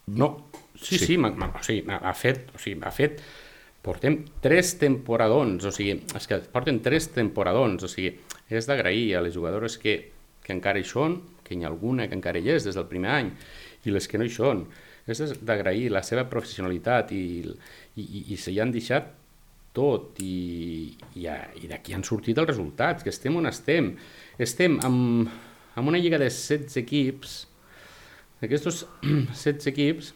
No, 0.06 0.28
sí, 0.76 0.98
Sí. 0.98 1.06
sí, 1.06 1.18
o 1.18 1.64
sigui, 1.64 1.84
ha 1.90 2.14
fet, 2.14 2.50
o 2.56 2.60
sigui, 2.60 2.80
ha 2.84 2.92
fet, 2.92 3.22
portem 3.84 4.24
tres 4.42 4.78
temporadons, 4.80 5.66
o 5.66 5.72
sigui, 5.72 5.98
és 6.16 6.28
que 6.28 6.40
porten 6.54 6.80
tres 6.82 7.10
temporadons, 7.14 7.84
o 7.84 7.88
sigui, 7.92 8.14
és 8.50 8.66
d'agrair 8.70 9.16
a 9.18 9.22
les 9.22 9.34
jugadores 9.36 9.78
que, 9.78 9.98
que 10.44 10.54
encara 10.54 10.80
hi 10.80 10.86
són, 10.88 11.18
que 11.44 11.56
hi 11.56 11.64
ha 11.64 11.68
alguna 11.72 12.08
que 12.08 12.16
encara 12.16 12.40
hi 12.40 12.50
és 12.56 12.64
des 12.64 12.76
del 12.76 12.88
primer 12.88 13.12
any, 13.12 13.32
i 13.86 13.92
les 13.92 14.08
que 14.08 14.18
no 14.18 14.24
hi 14.26 14.32
són, 14.32 14.66
és 15.06 15.20
d'agrair 15.44 15.90
la 15.92 16.00
seva 16.04 16.24
professionalitat 16.32 17.12
i, 17.12 17.24
i, 17.98 18.02
i, 18.02 18.26
i 18.32 18.38
se 18.40 18.54
hi 18.54 18.60
han 18.64 18.72
deixat 18.72 19.10
tot 19.76 20.20
i, 20.24 20.94
i, 21.20 21.26
a- 21.28 21.50
i 21.60 21.68
d'aquí 21.68 21.96
han 21.98 22.04
sortit 22.08 22.38
els 22.40 22.48
resultats, 22.48 23.04
que 23.04 23.10
estem 23.12 23.36
on 23.36 23.50
estem. 23.50 23.90
Estem 24.40 24.78
amb, 24.86 25.28
amb 25.76 25.90
una 25.92 25.98
lliga 26.00 26.20
de 26.22 26.30
16 26.30 26.78
equips, 26.86 27.48
D'aquestos 28.44 28.86
16 29.44 29.68
equips, 29.72 30.14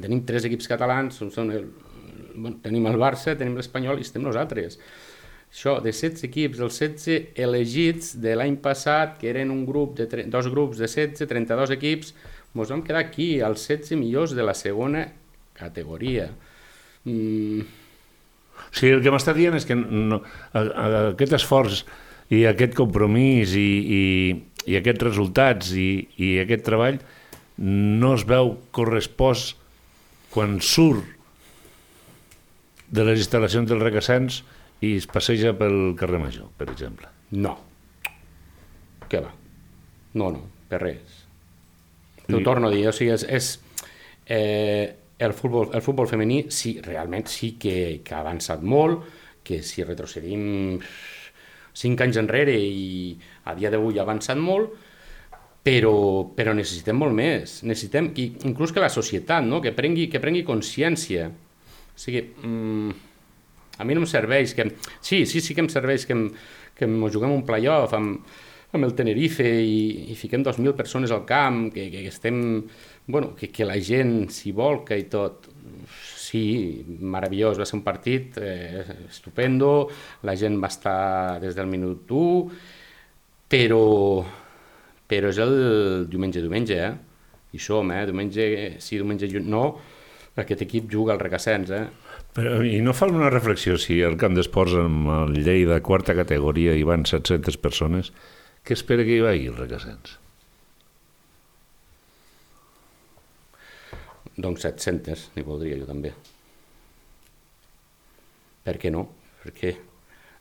tenim 0.00 0.22
tres 0.26 0.46
equips 0.48 0.68
catalans, 0.70 1.18
són, 1.20 1.50
el, 1.52 1.66
bueno, 2.34 2.58
tenim 2.64 2.86
el 2.88 2.96
Barça, 3.00 3.34
tenim 3.38 3.56
l'Espanyol 3.58 3.98
i 4.00 4.06
estem 4.06 4.22
nosaltres. 4.24 4.78
Això, 5.52 5.74
de 5.84 5.92
16 5.92 6.24
equips, 6.30 6.62
els 6.64 6.78
16 6.80 7.34
elegits 7.44 8.14
de 8.22 8.32
l'any 8.38 8.56
passat, 8.64 9.18
que 9.20 9.28
eren 9.28 9.50
un 9.52 9.66
grup 9.68 9.98
de 9.98 10.06
tre- 10.08 10.24
dos 10.24 10.48
grups 10.48 10.78
de 10.80 10.88
16, 10.88 11.28
32 11.28 11.74
equips, 11.76 12.14
ens 12.56 12.72
vam 12.72 12.80
quedar 12.84 13.02
aquí, 13.04 13.40
als 13.44 13.66
16 13.68 13.98
millors 14.00 14.32
de 14.36 14.42
la 14.44 14.54
segona 14.56 15.06
categoria. 15.52 16.30
Mm, 17.04 17.66
sigui, 18.72 18.94
el 18.96 19.02
que 19.04 19.12
m'està 19.12 19.34
dient 19.36 19.56
és 19.58 19.66
que 19.68 19.76
no, 19.76 20.22
a, 20.52 20.60
a, 20.62 20.86
aquest 21.12 21.36
esforç 21.36 21.82
i 22.32 22.44
aquest 22.48 22.76
compromís 22.78 23.52
i, 23.58 23.68
i, 23.98 24.02
i 24.72 24.76
aquests 24.78 25.04
resultats 25.04 25.72
i, 25.76 25.88
i 26.16 26.38
aquest 26.44 26.64
treball 26.64 27.00
no 27.58 28.14
es 28.16 28.24
veu 28.28 28.54
correspost 28.72 29.58
quan 30.32 30.58
surt 30.64 31.04
de 32.92 33.04
les 33.08 33.20
instal·lacions 33.22 33.68
del 33.70 33.80
Recassens 33.80 34.42
i 34.84 34.96
es 34.98 35.06
passeja 35.08 35.52
pel 35.56 35.92
carrer 35.98 36.18
Major, 36.22 36.48
per 36.58 36.70
exemple. 36.72 37.08
no. 37.32 37.58
Què 39.12 39.20
va? 39.20 39.28
No, 40.16 40.30
no, 40.32 40.38
per 40.70 40.78
res. 40.80 41.18
T'ho 42.24 42.38
I- 42.40 42.44
torno 42.46 42.68
a 42.68 42.72
dir, 42.72 42.86
o 42.88 42.92
sigui, 42.96 43.10
és, 43.12 43.24
és 43.28 43.48
eh, 44.24 44.88
el, 45.20 45.34
futbol, 45.36 45.68
el 45.76 45.82
futbol 45.84 46.08
femení 46.08 46.46
sí, 46.48 46.78
realment 46.80 47.26
sí 47.28 47.50
que, 47.60 48.00
que 48.04 48.14
ha 48.14 48.22
avançat 48.22 48.62
molt, 48.64 49.04
que 49.44 49.58
si 49.62 49.84
retrocedim 49.84 50.78
cinc 51.76 52.00
anys 52.06 52.16
enrere 52.22 52.54
i 52.56 53.18
a 53.44 53.54
dia 53.58 53.68
d'avui 53.72 53.98
ha 54.00 54.06
avançat 54.06 54.40
molt, 54.40 54.72
però, 55.62 55.94
però 56.34 56.54
necessitem 56.58 56.98
molt 56.98 57.14
més. 57.14 57.60
Necessitem, 57.62 58.10
i 58.18 58.28
inclús 58.48 58.74
que 58.74 58.82
la 58.82 58.90
societat, 58.92 59.46
no? 59.46 59.62
que, 59.62 59.72
prengui, 59.76 60.08
que 60.10 60.20
prengui 60.22 60.44
consciència. 60.46 61.28
O 61.30 62.00
sigui, 62.02 62.24
mm, 62.42 62.94
a 63.78 63.86
mi 63.86 63.94
no 63.94 64.02
em 64.02 64.10
serveix 64.10 64.56
que... 64.58 64.66
Sí, 65.00 65.24
sí, 65.26 65.40
sí 65.40 65.54
que 65.54 65.62
em 65.62 65.70
serveix 65.72 66.06
que, 66.08 66.16
em, 66.18 66.26
que 66.78 66.88
em 66.88 66.98
juguem 67.14 67.34
un 67.34 67.46
playoff 67.46 67.94
amb, 67.96 68.26
amb 68.72 68.88
el 68.88 68.96
Tenerife 68.98 69.46
i, 69.46 70.10
i 70.10 70.18
fiquem 70.18 70.42
2.000 70.42 70.74
persones 70.78 71.14
al 71.14 71.24
camp, 71.28 71.68
que, 71.74 71.88
que 71.94 72.06
estem... 72.10 72.42
Bueno, 73.06 73.32
que, 73.38 73.50
que 73.54 73.66
la 73.66 73.78
gent 73.82 74.30
s'hi 74.30 74.52
volca 74.56 74.98
i 74.98 75.06
tot. 75.10 75.48
Sí, 76.16 76.42
meravellós, 76.86 77.58
va 77.60 77.66
ser 77.68 77.76
un 77.76 77.84
partit 77.84 78.38
eh, 78.40 78.84
estupendo, 79.10 79.90
la 80.24 80.34
gent 80.38 80.56
va 80.62 80.70
estar 80.72 81.40
des 81.42 81.58
del 81.58 81.68
minut 81.68 82.08
1, 82.08 82.62
però, 83.52 83.82
però 85.12 85.28
és 85.28 85.38
el 85.44 86.06
diumenge-diumenge, 86.08 86.76
eh? 86.80 86.92
Hi 87.52 87.60
som, 87.60 87.90
eh? 87.92 88.06
Diumenge 88.08 88.46
sí, 88.80 88.96
diumenge 88.96 89.28
no, 89.44 89.66
aquest 90.40 90.64
equip 90.64 90.88
juga 90.88 91.12
al 91.12 91.20
recassens, 91.20 91.72
eh? 91.76 91.84
Però, 92.32 92.62
I 92.64 92.78
no 92.80 92.94
fa 92.96 93.10
una 93.12 93.28
reflexió 93.28 93.76
si 93.76 93.98
al 94.00 94.16
camp 94.20 94.38
d'esports 94.38 94.78
amb 94.80 95.10
el 95.12 95.36
Lleida 95.44 95.82
quarta 95.84 96.16
categoria 96.16 96.72
hi 96.72 96.86
van 96.88 97.04
700 97.04 97.60
persones, 97.60 98.08
què 98.64 98.72
espera 98.78 99.04
que 99.04 99.18
hi 99.18 99.24
vagi 99.24 99.50
el 99.52 99.60
recassens? 99.60 100.16
Doncs 104.32 104.64
700, 104.64 105.28
n'hi 105.36 105.44
voldria 105.44 105.76
jo 105.76 105.92
també. 105.92 106.16
Per 108.64 108.78
què 108.80 108.94
no? 108.94 109.10
Perquè... 109.42 109.76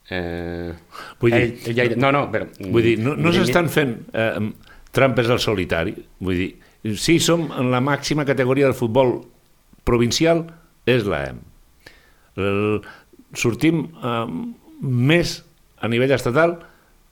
Eh, 0.09 0.73
Vull 1.21 1.31
dir- 1.31 1.69
ell, 1.71 1.79
ell, 1.79 1.97
no, 1.99 2.11
no, 2.11 2.25
però, 2.31 2.47
Vull 2.59 2.83
dir, 2.83 2.97
no, 2.99 3.15
no 3.15 3.31
s'estan 3.31 3.69
fent 3.71 3.93
eh, 4.13 4.51
trampes 4.91 5.29
al 5.29 5.39
solitari. 5.39 5.93
Vull 6.19 6.35
dir, 6.35 6.95
sí, 6.97 7.19
som 7.19 7.45
en 7.51 7.69
la 7.71 7.79
màxima 7.81 8.25
categoria 8.25 8.65
del 8.65 8.75
futbol 8.75 9.21
provincial, 9.87 10.45
és 10.85 11.05
l'AEM. 11.05 11.39
El, 12.41 12.81
sortim 13.37 13.85
eh, 14.03 14.25
més 14.81 15.37
a 15.79 15.87
nivell 15.87 16.11
estatal 16.11 16.57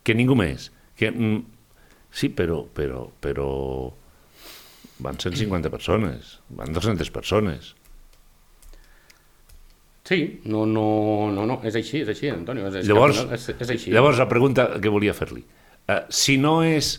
que 0.04 0.16
ningú 0.18 0.36
més. 0.36 0.72
Que, 1.00 1.12
mm, 1.12 1.40
sí, 2.12 2.30
però, 2.36 2.66
però, 2.76 3.06
però 3.22 3.94
van 5.00 5.16
150 5.18 5.70
persones, 5.72 6.40
van 6.50 6.74
200 6.76 7.10
persones. 7.16 7.76
Sí, 10.10 10.42
no, 10.50 10.66
no, 10.66 11.30
no, 11.30 11.46
no, 11.46 11.60
és 11.70 11.76
així, 11.78 12.00
és 12.02 12.08
així, 12.10 12.32
Antonio, 12.34 12.66
és, 12.72 12.88
Llavors, 12.90 13.20
és, 13.36 13.44
és 13.54 13.72
així. 13.76 13.92
llavors 13.94 14.18
la 14.18 14.26
pregunta 14.30 14.66
que 14.82 14.90
volia 14.90 15.14
fer-li. 15.14 15.44
Uh, 15.86 16.00
si 16.10 16.40
no 16.42 16.64
és, 16.66 16.96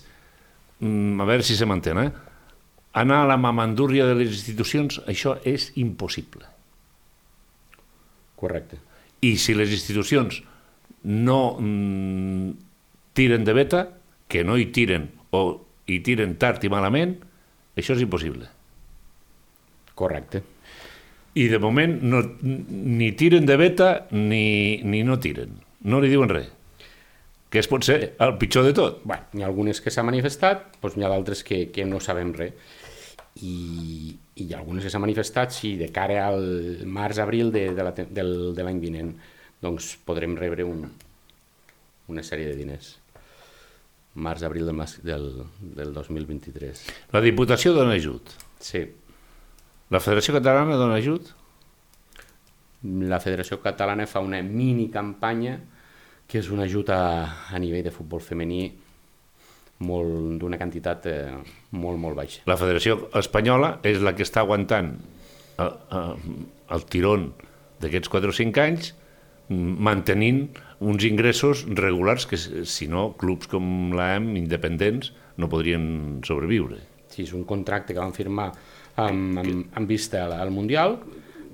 mm, 0.79 1.19
a 1.19 1.27
veure 1.27 1.43
si 1.47 1.57
se 1.59 1.67
m'entén, 1.67 1.99
eh? 1.99 2.11
anar 3.03 3.25
a 3.25 3.27
la 3.33 3.37
mamandúrria 3.37 4.07
de 4.07 4.15
les 4.15 4.31
institucions, 4.31 5.01
això 5.11 5.35
és 5.47 5.73
impossible. 5.83 6.47
Correcte. 8.39 8.79
I 9.27 9.35
si 9.43 9.59
les 9.59 9.75
institucions 9.75 10.39
no 11.03 11.41
mm, 11.59 12.55
tiren 13.19 13.43
de 13.45 13.59
beta, 13.59 13.83
que 14.31 14.47
no 14.47 14.55
hi 14.55 14.71
tiren 14.71 15.11
o 15.35 15.43
hi 15.91 15.99
tiren 16.07 16.39
tard 16.39 16.63
i 16.63 16.71
malament, 16.71 17.19
això 17.75 17.99
és 17.99 18.07
impossible. 18.07 18.47
Correcte. 19.99 20.45
I 21.39 21.47
de 21.49 21.59
moment 21.63 22.01
no, 22.03 22.23
ni 22.43 23.13
tiren 23.15 23.47
de 23.47 23.57
beta 23.57 23.91
ni, 24.11 24.81
ni 24.83 25.05
no 25.07 25.19
tiren. 25.23 25.53
No 25.87 26.01
li 26.03 26.09
diuen 26.11 26.29
res. 26.33 26.49
Que 27.51 27.59
es 27.63 27.67
pot 27.71 27.83
ser 27.87 28.15
el 28.23 28.37
pitjor 28.39 28.65
de 28.67 28.73
tot. 28.75 29.01
Bueno, 29.05 29.25
n'hi 29.35 29.43
ha 29.43 29.49
algunes 29.51 29.81
que 29.83 29.91
s'han 29.91 30.07
manifestat, 30.07 30.77
doncs 30.83 30.97
n'hi 30.99 31.07
ha 31.07 31.11
d'altres 31.11 31.43
que, 31.47 31.65
que 31.75 31.85
no 31.87 31.99
sabem 32.03 32.33
res. 32.37 32.53
I, 33.43 34.15
i 34.37 34.45
hi 34.45 34.53
ha 34.55 34.59
algunes 34.61 34.85
que 34.87 34.91
s'han 34.91 35.03
manifestat, 35.03 35.55
sí, 35.55 35.77
de 35.79 35.89
cara 35.95 36.21
al 36.29 36.83
març-abril 36.87 37.51
de, 37.55 37.69
de 37.75 37.87
la 37.87 37.95
te- 37.95 38.07
del, 38.11 38.53
de 38.55 38.67
l'any 38.67 38.81
vinent, 38.83 39.13
doncs 39.63 39.93
podrem 40.07 40.35
rebre 40.39 40.67
un, 40.67 40.85
una 42.11 42.23
sèrie 42.27 42.51
de 42.51 42.59
diners. 42.59 42.97
Març-abril 44.15 44.67
del, 44.67 44.81
del, 45.07 45.27
del 45.79 45.93
2023. 45.95 46.85
La 47.15 47.21
Diputació 47.23 47.73
dona 47.77 47.95
ajut. 47.99 48.35
Sí, 48.61 48.83
La 49.91 49.99
Federació 49.99 50.37
Catalana 50.37 50.79
dona 50.79 50.99
ajut? 51.01 51.35
la 52.83 53.19
Federació 53.21 53.59
Catalana 53.61 54.07
fa 54.09 54.23
una 54.25 54.41
mini 54.43 54.87
campanya 54.89 55.59
que 56.31 56.39
és 56.41 56.49
una 56.49 56.65
ajuda 56.65 56.97
a 57.53 57.59
nivell 57.61 57.85
de 57.85 57.93
futbol 57.93 58.23
femení 58.25 58.63
molt 59.85 60.39
d'una 60.41 60.59
quantitat 60.61 61.07
eh, 61.11 61.35
molt, 61.73 61.99
molt 62.01 62.17
baixa. 62.17 62.45
La 62.49 62.57
Federació 62.61 63.11
Espanyola 63.21 63.79
és 63.89 64.01
la 64.05 64.15
que 64.17 64.25
està 64.25 64.45
aguantant 64.45 64.95
eh, 64.95 65.67
eh, 65.67 66.17
el 66.77 66.87
tirón 66.93 67.31
d'aquests 67.81 68.13
4 68.13 68.33
o 68.33 68.37
5 68.37 68.65
anys 68.65 68.93
mantenint 69.51 70.45
uns 70.81 71.05
ingressos 71.05 71.65
regulars 71.67 72.27
que, 72.31 72.39
si 72.39 72.87
no, 72.89 73.11
clubs 73.19 73.51
com 73.51 73.91
l'AM, 73.97 74.31
independents, 74.39 75.11
no 75.37 75.49
podrien 75.51 76.21
sobreviure. 76.25 76.79
Sí, 77.11 77.25
és 77.25 77.33
un 77.35 77.43
contracte 77.49 77.97
que 77.97 78.01
van 78.01 78.15
firmar 78.15 78.53
amb, 79.07 79.39
amb, 79.43 79.67
amb 79.77 79.89
vista 79.89 80.25
al, 80.27 80.33
al 80.33 80.51
Mundial, 80.51 80.99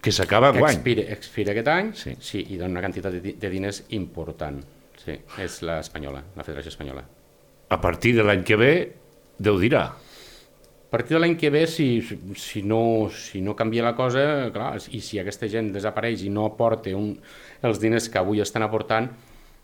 Que 0.02 0.12
s'acaba 0.12 0.52
guany. 0.52 0.74
expira, 0.74 1.02
expira 1.12 1.52
aquest 1.52 1.68
any, 1.68 1.92
Sí. 1.94 2.16
sí, 2.20 2.44
i 2.50 2.56
dona 2.56 2.70
una 2.76 2.80
quantitat 2.84 3.12
de, 3.12 3.32
de 3.34 3.50
diners 3.50 3.84
important. 3.90 4.60
Sí, 5.04 5.14
és 5.42 5.60
l'espanyola, 5.62 6.22
la 6.36 6.44
Federació 6.44 6.68
Espanyola. 6.70 7.02
A 7.68 7.80
partir 7.80 8.14
de 8.16 8.22
l'any 8.24 8.44
que 8.44 8.56
ve, 8.56 8.72
Déu 9.38 9.58
dirà. 9.60 9.82
A 10.86 10.88
partir 10.90 11.16
de 11.16 11.20
l'any 11.20 11.34
que 11.36 11.50
ve, 11.50 11.66
si, 11.66 12.00
si, 12.40 12.62
no, 12.62 13.10
si 13.12 13.42
no 13.42 13.54
canvia 13.54 13.82
la 13.84 13.94
cosa, 13.94 14.50
clar, 14.54 14.78
i 14.96 15.00
si 15.04 15.18
aquesta 15.20 15.48
gent 15.52 15.72
desapareix 15.74 16.22
i 16.24 16.30
no 16.32 16.46
aporta 16.46 16.94
un, 16.96 17.10
els 17.62 17.80
diners 17.82 18.08
que 18.08 18.18
avui 18.22 18.40
estan 18.40 18.62
aportant, 18.64 19.10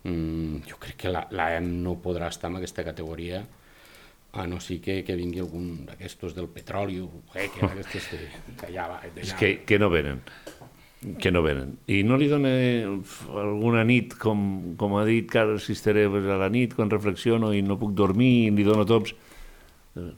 mmm, 0.03 0.59
jo 0.69 0.77
crec 0.77 0.95
que 1.05 1.09
la, 1.09 1.23
la 1.31 1.47
EM 1.57 1.71
no 1.81 1.95
podrà 2.03 2.27
estar 2.29 2.51
en 2.51 2.57
aquesta 2.59 2.83
categoria 2.85 3.41
a 4.33 4.47
no 4.47 4.59
ser 4.59 4.79
que, 4.81 5.03
que 5.05 5.13
vingui 5.13 5.43
algun 5.43 5.85
d'aquestos 5.85 6.33
del 6.33 6.47
petroli, 6.49 6.97
eh, 7.37 7.49
que 7.53 7.61
d'aquestos 7.61 8.07
que, 8.09 8.19
que 8.57 8.69
ja 8.73 8.87
va, 8.89 8.97
de 9.05 9.21
És 9.21 9.29
ja. 9.29 9.37
que, 9.37 9.51
que 9.61 9.77
no 9.77 9.91
venen. 9.93 10.23
Que 11.21 11.29
no 11.29 11.43
venen. 11.45 11.75
I 11.91 11.99
no 12.07 12.17
li 12.17 12.29
dona 12.31 12.49
alguna 13.37 13.83
nit, 13.85 14.15
com, 14.17 14.73
com 14.79 14.95
ha 14.97 15.03
dit 15.05 15.27
Carles 15.29 15.67
Sisteré, 15.69 16.07
pues, 16.09 16.25
a 16.25 16.39
la 16.41 16.49
nit, 16.49 16.73
quan 16.73 16.89
reflexiono 16.89 17.51
i 17.53 17.61
no 17.61 17.77
puc 17.77 17.93
dormir 17.93 18.31
i 18.47 18.53
li 18.57 18.65
dono 18.65 18.87
tops, 18.89 19.13
eh, 20.01 20.09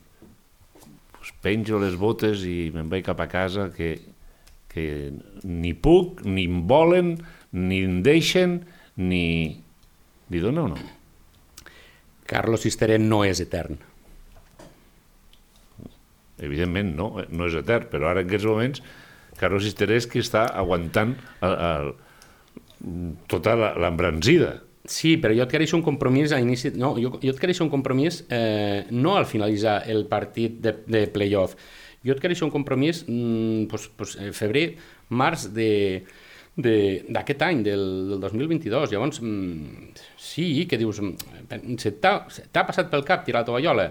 pues, 1.17 1.33
penjo 1.43 1.81
les 1.83 1.97
botes 1.99 2.45
i 2.47 2.69
me'n 2.75 2.87
vaig 2.91 3.03
cap 3.09 3.19
a 3.19 3.27
casa 3.27 3.67
que, 3.75 3.97
que 4.71 4.85
ni 5.43 5.73
puc, 5.75 6.23
ni 6.23 6.45
em 6.47 6.61
volen, 6.69 7.17
ni 7.51 7.81
em 7.83 7.99
deixen, 8.05 8.61
ni... 8.95 9.25
Li 10.31 10.39
dona 10.41 10.63
o 10.63 10.71
no? 10.71 10.79
Carlos 12.25 12.63
Sisteré 12.65 12.95
no 12.97 13.19
és 13.27 13.43
etern. 13.43 13.75
Evidentment 16.43 16.95
no, 16.97 17.09
eh, 17.21 17.27
no 17.31 17.47
és 17.47 17.55
etern, 17.55 17.87
però 17.91 18.09
ara 18.11 18.21
en 18.23 18.27
aquests 18.27 18.47
moments 18.49 18.81
Carlos 19.39 19.63
Sisteré 19.63 19.97
és 19.99 20.07
qui 20.07 20.19
està 20.23 20.45
aguantant 20.55 21.15
el, 21.43 21.55
el, 21.69 21.93
tota 23.31 23.55
l'embranzida. 23.79 24.61
Sí, 24.85 25.15
però 25.17 25.33
jo 25.33 25.43
et 25.47 25.49
quereixo 25.51 25.77
un 25.79 25.83
compromís 25.85 26.31
a 26.35 26.39
inici... 26.39 26.69
No, 26.77 26.93
jo, 27.01 27.15
jo 27.17 27.31
et 27.33 27.39
quereixo 27.41 27.65
un 27.65 27.71
compromís 27.73 28.19
eh, 28.29 28.85
no 28.93 29.15
al 29.17 29.25
finalitzar 29.25 29.79
el 29.89 30.05
partit 30.11 30.59
de, 30.61 30.75
de 30.85 31.07
playoff. 31.09 31.55
Jo 32.05 32.13
et 32.13 32.21
quereixo 32.21 32.45
un 32.45 32.53
compromís 32.53 33.01
mm, 33.07 33.65
pues, 33.71 33.87
pues, 33.97 34.13
eh, 34.21 34.29
febrer, 34.35 34.67
març 35.09 35.47
de 35.55 35.71
de- 36.55 37.01
d'aquest 37.11 37.41
any, 37.43 37.63
del, 37.65 37.81
del 38.13 38.21
2022. 38.23 38.93
Llavors, 38.93 39.17
mm, 39.19 39.89
sí, 40.15 40.45
que 40.69 40.77
dius, 40.79 41.01
mm, 41.01 41.75
t'ha 41.99 42.63
passat 42.63 42.87
pel 42.93 43.03
cap 43.03 43.25
tirar 43.25 43.41
la 43.41 43.49
tovallola? 43.49 43.89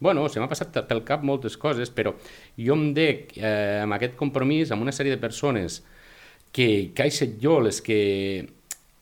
Bueno, 0.00 0.24
se 0.32 0.40
m'ha 0.40 0.48
passat 0.48 0.78
pel 0.88 1.02
cap 1.04 1.24
moltes 1.28 1.58
coses, 1.60 1.90
però 1.92 2.14
jo 2.56 2.76
em 2.76 2.86
dec 2.96 3.34
eh, 3.36 3.82
amb 3.84 3.98
aquest 3.98 4.16
compromís 4.16 4.72
amb 4.72 4.80
una 4.86 4.94
sèrie 4.96 5.12
de 5.12 5.20
persones 5.20 5.82
que, 6.52 6.90
que 6.96 7.04
he 7.04 7.12
set 7.12 7.36
jo, 7.42 7.58
les 7.60 7.82
que, 7.84 8.00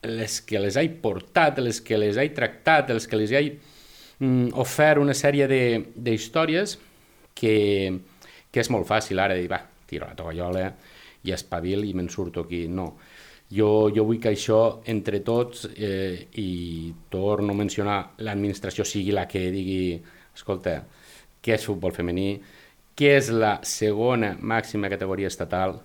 les 0.02 0.40
que 0.42 0.58
les 0.58 0.76
he 0.76 0.88
portat, 1.02 1.62
les 1.62 1.80
que 1.80 1.98
les 2.02 2.18
he 2.18 2.28
tractat, 2.34 2.90
les 2.90 3.06
que 3.06 3.20
les 3.20 3.30
he 3.30 3.44
mm, 4.18 4.50
ofert 4.58 4.98
una 4.98 5.14
sèrie 5.14 5.46
d'històries 5.94 6.76
que, 7.38 7.54
que 8.50 8.66
és 8.66 8.70
molt 8.74 8.90
fàcil 8.90 9.22
ara 9.22 9.38
dir, 9.38 9.46
va, 9.50 9.62
tiro 9.86 10.10
la 10.10 10.18
tovallola 10.18 10.66
i 11.22 11.34
espavil 11.34 11.86
i 11.86 11.94
me'n 11.94 12.10
surto 12.10 12.42
aquí. 12.46 12.66
No, 12.68 12.90
jo, 13.54 13.88
jo 13.94 14.04
vull 14.04 14.18
que 14.22 14.34
això 14.34 14.82
entre 14.90 15.22
tots, 15.22 15.68
eh, 15.74 16.28
i 16.42 16.92
torno 17.08 17.54
a 17.54 17.62
mencionar, 17.62 17.98
l'administració 18.26 18.84
sigui 18.84 19.14
la 19.14 19.28
que 19.30 19.48
digui, 19.54 19.82
escolta, 20.38 20.80
què 21.42 21.54
és 21.58 21.66
futbol 21.68 21.94
femení, 21.94 22.38
què 22.98 23.12
és 23.18 23.28
la 23.34 23.58
segona 23.66 24.32
màxima 24.40 24.90
categoria 24.90 25.30
estatal, 25.30 25.78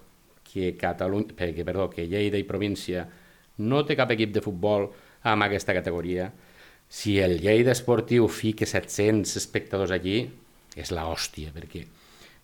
que 0.53 0.75
Catalunya, 0.77 1.33
que, 1.33 1.65
perdó, 1.65 1.89
que 1.89 2.05
Lleida 2.07 2.37
i 2.37 2.45
província 2.45 3.07
no 3.65 3.83
té 3.85 3.97
cap 3.97 4.11
equip 4.13 4.33
de 4.33 4.41
futbol 4.45 4.87
amb 5.29 5.45
aquesta 5.45 5.73
categoria. 5.73 6.29
Si 6.89 7.17
el 7.21 7.39
Lleida 7.41 7.73
Esportiu 7.73 8.27
fica 8.29 8.67
700 8.69 9.37
espectadors 9.41 9.93
allí, 9.95 10.27
és 10.77 10.91
la 10.93 11.07
hòstia, 11.09 11.53
perquè, 11.53 11.83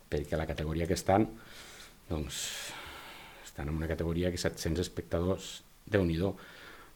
perquè 0.09 0.37
la 0.37 0.47
categoria 0.49 0.87
que 0.89 0.97
estan, 0.97 1.27
doncs, 2.09 2.39
estan 3.45 3.69
en 3.69 3.77
una 3.77 3.89
categoria 3.89 4.31
que 4.31 4.41
700 4.41 4.81
espectadors, 4.87 5.59
déu 5.85 6.05
nhi 6.05 6.17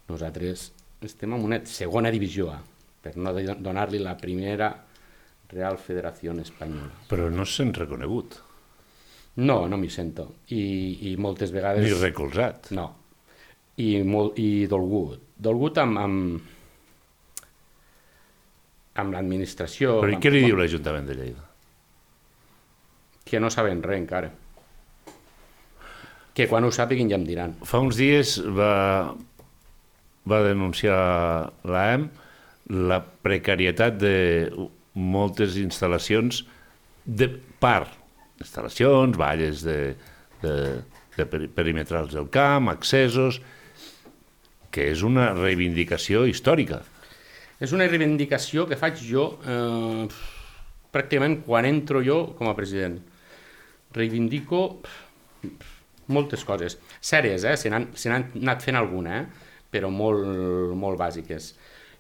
Nosaltres 0.09 0.71
estem 1.01 1.33
en 1.33 1.43
una 1.45 1.61
segona 1.65 2.11
divisió 2.11 2.49
A. 2.51 2.61
per 3.03 3.17
no 3.17 3.33
de- 3.33 3.55
donar-li 3.59 3.99
la 3.99 4.15
primera 4.17 4.69
Real 5.51 5.77
Federació 5.77 6.33
Espanyola. 6.39 6.91
Però 7.09 7.29
no 7.29 7.45
sent 7.45 7.73
reconegut, 7.77 8.39
No, 9.35 9.63
no 9.65 9.77
m'hi 9.81 9.89
sento. 9.89 10.27
I, 10.53 11.09
I 11.09 11.15
moltes 11.17 11.49
vegades... 11.51 11.81
ni 11.81 11.93
recolzat. 11.97 12.67
No. 12.77 12.83
I, 13.81 14.03
molt, 14.05 14.37
i 14.37 14.67
dolgut. 14.69 15.23
Dolgut 15.41 15.79
amb, 15.81 15.97
amb, 15.97 16.51
amb 19.01 19.15
l'administració. 19.15 19.95
Però 20.03 20.11
i 20.13 20.19
amb- 20.19 20.21
què 20.23 20.29
li 20.35 20.43
diu 20.45 20.59
l'Ajuntament 20.59 21.09
de 21.09 21.15
Lleida? 21.17 21.47
Que 23.25 23.39
no 23.41 23.49
saben 23.49 23.81
res 23.81 23.97
encara. 24.03 24.29
Que 26.33 26.45
quan 26.49 26.65
ho 26.65 26.71
sàpiguin 26.73 27.09
ja 27.09 27.17
em 27.17 27.25
diran. 27.25 27.55
Fa 27.65 27.81
uns 27.81 27.97
dies 27.97 28.35
va, 28.57 29.13
va 30.29 30.43
denunciar 30.45 30.99
l'AEM 31.65 32.05
la 32.93 33.01
precarietat 33.01 33.97
de 33.97 34.13
moltes 34.93 35.57
instal·lacions 35.61 36.43
de 37.03 37.27
part, 37.59 37.91
instal·lacions, 38.41 39.17
valles 39.19 39.63
de, 39.65 39.95
de, 40.43 40.55
de 41.17 41.25
peri- 41.29 41.49
perimetrals 41.51 42.13
del 42.13 42.29
camp, 42.33 42.69
accessos, 42.71 43.41
que 44.73 44.89
és 44.91 45.03
una 45.05 45.31
reivindicació 45.37 46.25
històrica. 46.29 46.81
És 47.61 47.71
una 47.75 47.85
reivindicació 47.87 48.65
que 48.67 48.77
faig 48.79 48.97
jo 49.05 49.27
eh, 49.45 50.07
pràcticament 50.93 51.43
quan 51.45 51.67
entro 51.69 52.01
jo 52.05 52.33
com 52.37 52.49
a 52.49 52.55
president. 52.57 52.97
Reivindico 53.93 54.63
moltes 56.13 56.43
coses. 56.43 56.77
Sèries, 56.99 57.45
eh? 57.45 57.55
Se 57.59 57.69
n'han 57.71 58.31
anat 58.41 58.65
fent 58.65 58.79
alguna, 58.79 59.21
eh? 59.21 59.51
però 59.73 59.89
molt, 59.93 60.25
molt 60.77 60.99
bàsiques. 60.99 61.53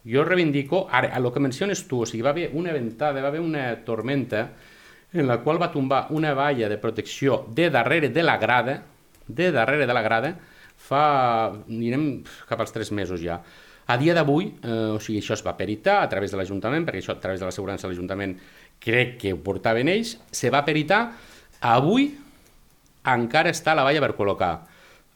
Jo 0.05 0.23
reivindico, 0.27 0.87
ara, 0.91 1.13
el 1.15 1.31
que 1.31 1.39
menciones 1.39 1.85
tu, 1.87 2.01
o 2.03 2.05
sigui, 2.05 2.23
va 2.25 2.33
haver 2.33 2.49
una 2.53 2.73
ventada, 2.75 3.21
va 3.21 3.29
haver 3.31 3.39
una 3.41 3.69
tormenta 3.85 4.49
en 5.13 5.27
la 5.27 5.39
qual 5.43 5.61
va 5.61 5.71
tombar 5.71 6.07
una 6.11 6.33
valla 6.33 6.67
de 6.67 6.77
protecció 6.77 7.45
de 7.53 7.69
darrere 7.69 8.09
de 8.09 8.23
la 8.23 8.37
grada, 8.37 8.81
de 9.27 9.51
darrere 9.51 9.87
de 9.87 9.93
la 9.93 10.01
grada, 10.01 10.33
fa, 10.75 11.53
anirem 11.69 12.23
cap 12.49 12.59
als 12.59 12.75
tres 12.75 12.91
mesos 12.91 13.21
ja. 13.23 13.39
A 13.87 13.97
dia 13.99 14.15
d'avui, 14.15 14.49
eh, 14.63 14.95
o 14.95 14.99
sigui, 14.99 15.21
això 15.21 15.37
es 15.37 15.43
va 15.45 15.55
peritar 15.59 16.01
a 16.01 16.09
través 16.11 16.31
de 16.31 16.39
l'Ajuntament, 16.39 16.85
perquè 16.87 17.03
això 17.03 17.15
a 17.15 17.21
través 17.23 17.39
de 17.39 17.47
l'assegurança 17.47 17.87
de 17.87 17.93
l'Ajuntament 17.93 18.37
crec 18.83 19.17
que 19.21 19.33
ho 19.33 19.39
portaven 19.43 19.91
ells, 19.91 20.17
se 20.31 20.51
va 20.51 20.63
peritar, 20.67 21.01
avui 21.61 22.11
encara 23.03 23.51
està 23.51 23.75
la 23.75 23.83
valla 23.87 24.03
per 24.03 24.15
col·locar, 24.17 24.53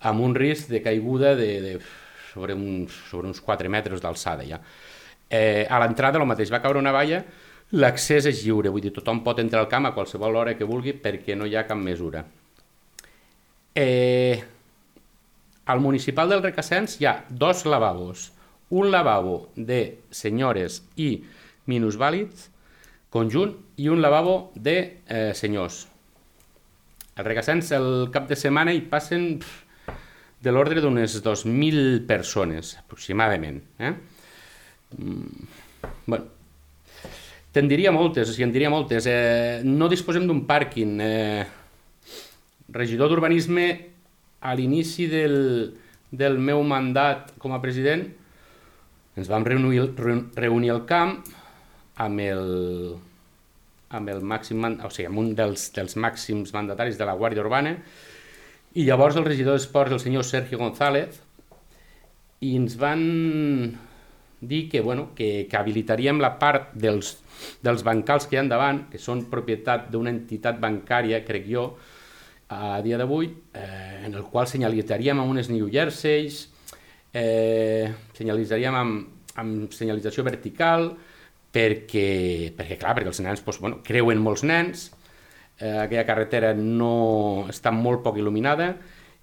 amb 0.07 0.23
un 0.23 0.35
risc 0.35 0.69
de 0.71 0.83
caiguda 0.83 1.35
de, 1.35 1.49
de 1.63 1.79
sobre, 2.37 2.53
uns, 2.53 2.93
sobre 3.09 3.31
uns 3.33 3.41
4 3.41 3.73
metres 3.73 4.03
d'alçada 4.03 4.45
ja. 4.45 4.61
Eh, 5.27 5.65
a 5.67 5.81
l'entrada 5.81 6.21
el 6.21 6.29
mateix, 6.29 6.53
va 6.53 6.61
caure 6.63 6.79
una 6.79 6.93
valla, 6.95 7.23
l'accés 7.81 8.29
és 8.29 8.43
lliure, 8.45 8.71
vull 8.71 8.85
dir, 8.85 8.93
tothom 8.95 9.23
pot 9.25 9.41
entrar 9.43 9.65
al 9.65 9.71
camp 9.71 9.89
a 9.89 9.93
qualsevol 9.95 10.37
hora 10.39 10.53
que 10.55 10.67
vulgui 10.69 10.93
perquè 10.95 11.35
no 11.35 11.49
hi 11.49 11.57
ha 11.57 11.65
cap 11.67 11.81
mesura. 11.81 12.23
Eh, 13.75 14.37
al 15.67 15.81
municipal 15.83 16.29
del 16.31 16.45
Recassens 16.45 16.95
hi 17.01 17.09
ha 17.09 17.17
dos 17.29 17.65
lavabos, 17.65 18.31
un 18.69 18.91
lavabo 18.91 19.49
de 19.55 19.97
senyores 20.11 20.81
i 20.95 21.11
minusvàlids 21.67 22.47
conjunt 23.11 23.53
i 23.79 23.87
un 23.91 24.01
lavabo 24.01 24.51
de 24.55 24.77
eh, 25.07 25.31
senyors. 25.35 25.85
Al 27.17 27.25
Recassens 27.25 27.71
el 27.75 28.09
cap 28.13 28.27
de 28.29 28.37
setmana 28.39 28.73
hi 28.75 28.83
passen 28.87 29.37
pf, 29.41 29.66
de 30.43 30.53
l'ordre 30.53 30.81
d'unes 30.83 31.17
2.000 31.23 32.05
persones, 32.09 32.75
aproximadament. 32.79 33.61
Eh? 33.79 33.93
Mm, 34.97 35.47
bueno, 36.05 36.25
te'n 37.55 37.69
diria 37.71 37.93
moltes, 37.95 38.29
sigui, 38.33 38.45
en 38.45 38.53
diria 38.53 38.71
moltes. 38.73 39.07
Eh, 39.09 39.63
no 39.65 39.89
disposem 39.89 40.27
d'un 40.29 40.43
pàrquing. 40.49 41.01
Eh, 41.01 41.45
regidor 42.77 43.09
d'Urbanisme, 43.09 43.67
a 44.41 44.53
l'inici 44.53 45.07
del, 45.09 45.37
del 46.11 46.37
meu 46.37 46.61
mandat 46.63 47.33
com 47.41 47.55
a 47.55 47.61
president, 47.63 48.05
ens 49.17 49.29
vam 49.31 49.45
reunir, 49.47 49.87
reunir 50.37 50.69
al 50.75 50.83
camp 50.85 51.17
amb 51.97 52.21
el, 52.21 52.43
amb 53.97 54.11
el 54.13 54.21
màxim, 54.21 54.61
o 54.61 54.91
sigui, 54.93 55.07
amb 55.09 55.23
un 55.23 55.31
dels, 55.37 55.71
dels 55.73 55.97
màxims 55.97 56.53
mandataris 56.53 56.99
de 56.99 57.07
la 57.09 57.17
Guàrdia 57.17 57.41
Urbana, 57.41 57.73
i 58.77 58.85
llavors 58.85 59.17
el 59.17 59.25
regidor 59.25 59.57
d'Esports, 59.57 59.95
el 59.95 60.01
senyor 60.03 60.25
Sergio 60.27 60.59
González, 60.61 61.17
i 62.45 62.53
ens 62.59 62.75
van 62.77 63.03
dir 64.39 64.67
que, 64.69 64.81
bueno, 64.85 65.09
que, 65.17 65.47
que 65.49 65.57
habilitaríem 65.57 66.19
la 66.21 66.35
part 66.37 66.75
dels, 66.77 67.15
dels 67.65 67.81
bancals 67.85 68.27
que 68.27 68.37
hi 68.37 68.41
ha 68.43 68.45
davant, 68.45 68.83
que 68.91 69.01
són 69.01 69.25
propietat 69.31 69.87
d'una 69.89 70.13
entitat 70.13 70.59
bancària, 70.61 71.23
crec 71.25 71.47
jo, 71.49 71.71
a 72.53 72.77
dia 72.85 72.99
d'avui, 73.01 73.31
eh, 73.57 74.03
en 74.05 74.13
el 74.13 74.27
qual 74.29 74.45
senyalitzaríem 74.47 75.19
amb 75.19 75.33
unes 75.33 75.49
New 75.49 75.71
Jerseys, 75.73 76.43
eh, 77.17 77.89
senyalitzaríem 78.13 78.77
amb, 78.77 79.31
amb 79.41 79.73
senyalització 79.73 80.23
vertical, 80.27 80.91
perquè, 81.51 82.53
perquè 82.53 82.77
clar, 82.77 82.93
perquè 82.93 83.09
els 83.09 83.25
nens 83.25 83.41
doncs, 83.41 83.59
bueno, 83.63 83.81
creuen 83.83 84.21
molts 84.21 84.45
nens, 84.45 84.91
eh, 85.59 85.77
aquella 85.83 86.05
carretera 86.05 86.53
no 86.53 87.47
està 87.49 87.73
molt 87.73 88.03
poc 88.05 88.19
il·luminada, 88.21 88.71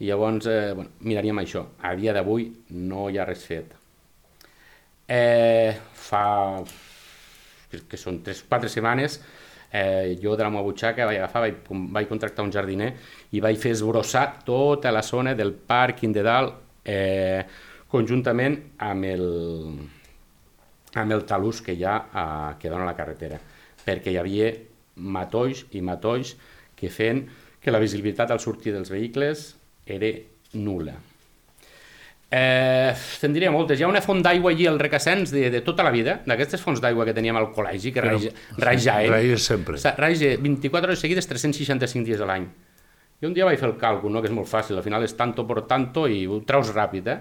i 0.00 0.10
llavors 0.10 0.48
eh, 0.50 0.72
bueno, 0.74 0.90
miraríem 1.06 1.40
això. 1.42 1.64
A 1.82 1.94
dia 1.98 2.14
d'avui 2.16 2.50
no 2.74 3.08
hi 3.10 3.18
ha 3.18 3.26
res 3.28 3.44
fet. 3.46 3.74
Eh, 5.06 5.74
fa 5.94 6.24
que, 7.70 7.98
són 7.98 8.20
3-4 8.24 8.70
setmanes 8.72 9.18
eh, 9.74 10.16
jo 10.22 10.36
de 10.36 10.44
la 10.46 10.50
meva 10.52 10.64
butxaca 10.64 11.08
vaig 11.08 11.18
agafar, 11.18 11.42
vaig, 11.44 11.88
vaig 11.92 12.08
contractar 12.08 12.44
un 12.46 12.52
jardiner 12.54 12.92
i 13.34 13.42
vaig 13.44 13.58
fer 13.60 13.74
esbrossar 13.74 14.26
tota 14.46 14.92
la 14.94 15.02
zona 15.02 15.34
del 15.34 15.52
pàrquing 15.68 16.14
de 16.14 16.22
dalt 16.24 16.54
eh, 16.84 17.42
conjuntament 17.90 18.56
amb 18.86 19.08
el, 19.10 19.26
amb 20.94 21.16
el 21.18 21.26
talús 21.28 21.60
que 21.64 21.74
hi 21.74 21.84
ha 21.84 21.96
a, 22.12 22.24
que 22.60 22.70
dona 22.72 22.86
la 22.88 22.96
carretera 22.96 23.40
perquè 23.84 24.14
hi 24.14 24.20
havia 24.22 24.52
matolls 24.96 25.64
i 25.72 25.82
matolls 25.82 26.36
que 26.76 26.90
feien 26.90 27.24
que 27.60 27.72
la 27.72 27.80
visibilitat 27.80 28.30
al 28.30 28.40
sortir 28.40 28.74
dels 28.74 28.90
vehicles 28.92 29.54
era 29.86 30.10
nula. 30.54 30.94
Eh, 32.34 32.90
te'n 33.20 33.34
diria 33.36 33.52
moltes. 33.54 33.78
Hi 33.78 33.84
ha 33.86 33.88
una 33.88 34.02
font 34.02 34.18
d'aigua 34.24 34.50
allí 34.50 34.66
al 34.66 34.80
Recassens 34.80 35.30
de, 35.30 35.46
de 35.54 35.60
tota 35.62 35.84
la 35.86 35.92
vida, 35.94 36.16
d'aquestes 36.26 36.62
fonts 36.64 36.80
d'aigua 36.82 37.06
que 37.06 37.14
teníem 37.14 37.36
al 37.38 37.52
col·legi, 37.54 37.92
que 37.94 38.02
Però- 38.02 38.16
raja, 38.58 38.96
eh? 39.04 39.10
Raja 39.12 39.38
sempre. 39.38 39.78
Raja 39.78 40.32
24 40.42 40.90
hores 40.90 41.04
seguides, 41.04 41.28
365 41.30 42.04
dies 42.08 42.20
a 42.24 42.26
l'any. 42.26 42.48
Jo 43.22 43.30
un 43.30 43.36
dia 43.36 43.46
vaig 43.46 43.60
fer 43.60 43.68
el 43.70 43.78
càlcul, 43.78 44.10
no? 44.10 44.20
que 44.20 44.28
és 44.28 44.34
molt 44.34 44.50
fàcil, 44.50 44.76
al 44.76 44.82
final 44.82 45.04
és 45.06 45.14
tanto 45.16 45.46
por 45.46 45.62
tanto 45.70 46.08
i 46.10 46.24
ho 46.26 46.40
traus 46.44 46.72
ràpid, 46.74 47.06
eh? 47.12 47.20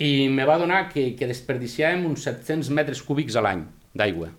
I 0.00 0.28
me 0.32 0.46
va 0.48 0.56
donar 0.56 0.86
que, 0.88 1.10
que 1.18 1.26
desperdiciàvem 1.28 2.06
uns 2.08 2.22
700 2.24 2.70
metres 2.72 3.02
cúbics 3.04 3.36
a 3.36 3.42
l'any 3.44 3.66
d'aigua. 3.92 4.30